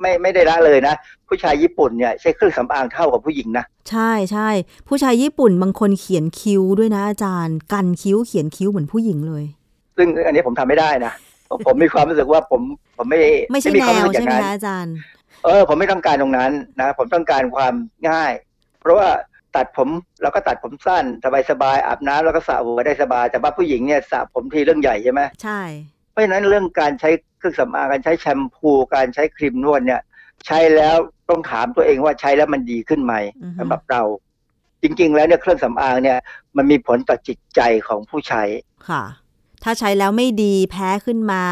[0.00, 0.94] ไม่ไม่ได้ละเลยนะ
[1.28, 4.48] ผู้ชายญี่ปุ่นเนี่ยใช้เครื่องสำอางเท่ากับผู้หญิงนะ ใช่ใช่
[4.88, 9.44] ผู้ชายญี่ปุ่นบางคนเขียนคิ้วด้วยนะอาจารย์ กันคิ้วเขียนคิ้วเหมือนผู้หญิงเลย
[9.96, 11.12] ซึ่งอันนี้ผมทำไม่ได้นะ
[11.48, 12.60] ผมผมมีความรู้สึกว่าผม
[12.96, 13.20] ผมไม่
[13.52, 14.94] ไม่ใช่มีแนความรู้วสึกอใช่ย่างไหมนั้นคะอาจารย์
[15.44, 17.74] เออ ผมไม่ต้องการตรงนั้นนะ ผมต้องการความ
[18.08, 18.32] ง่าย
[18.80, 19.08] เพราะว่า
[19.56, 19.88] ตัดผม
[20.22, 21.04] เราก็ตัดผมสั้น
[21.50, 25.60] สบายๆอาบน้ำแล้วก็สระหัวได้สบายแต่ว่าผู้หญิงเนี่ยสระผมทีเรื่องใหญ่ใช่ไหมใช่
[26.10, 30.00] เพราะฉะนั้นเรื่องการใช้เครื่องสำอางการใช้แชมพูการใช้ครีมนวดเนี่ย
[30.46, 30.96] ใช้แล้ว
[31.30, 34.02] ต้องถามตัวเองว่าใช้แล้วมันดีขึ้นไหมอือฮึสำหรับเรา
[34.82, 36.18] จริง ๆ แล้วเนี่ยเครื่องสำอางเนี่ย
[36.56, 38.42] มันมีผลต่อจิตใจของผู้ใช้
[38.88, 39.02] ค่ะ
[39.62, 41.42] ถ้าใช้แล้วไม่ดีแพ้ขึ้นมา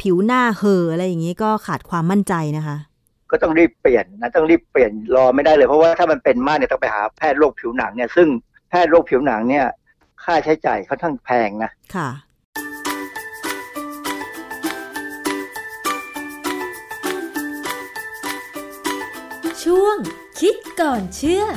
[0.00, 2.76] ผิวหน้าเห่อะอะไรอย่างนี้ก็ขาดความมั่นใจนะคะ
[3.30, 8.28] ก็ต้องรีบเปลี่ยนนะต้องรีบเปลี่ยนรอไม่ได้เลยเพราะว่าถ้ามันเป็นมากเนี่ยต้องไปหาแพทย์โรคผิวหนังเนี่ยซึ่ง
[8.70, 9.66] แพทย์โรคผิวหนังเนี่ย
[10.24, 12.08] ค่าใช้จ่ายค่อนข้างแพงนะค่ะ
[19.72, 19.98] ช่วง
[20.40, 21.52] คิดก่อนเชื่อวั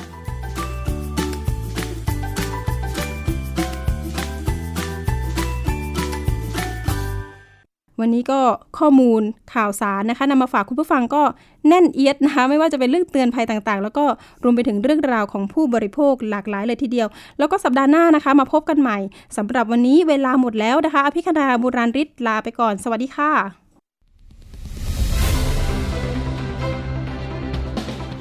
[8.07, 8.39] นนี้ก็
[8.79, 9.21] ข้อมูล
[9.53, 11.23] ข่าวสารนะคะนำมาฝากคุณผู้ฟังก็
[11.67, 14.05] แน่นเอียดนะคะไม่ว่าจะเป็นเรื่องเตือนภัยต่างๆ แล้วก็
[14.43, 17.07] รวมไปถึงเรื่องราวของผู้บริโภคหลากหลายเลยทีเดียว
[17.39, 18.97] แล้วก็สัปดาห์หน้านะคะมาพบกันใหม่
[19.37, 23.70] สำหรับวันนี้เวลาหมดแล้วนะคะ อภิคณาบุราริศลาไปก่อน สวัสดีค่ะ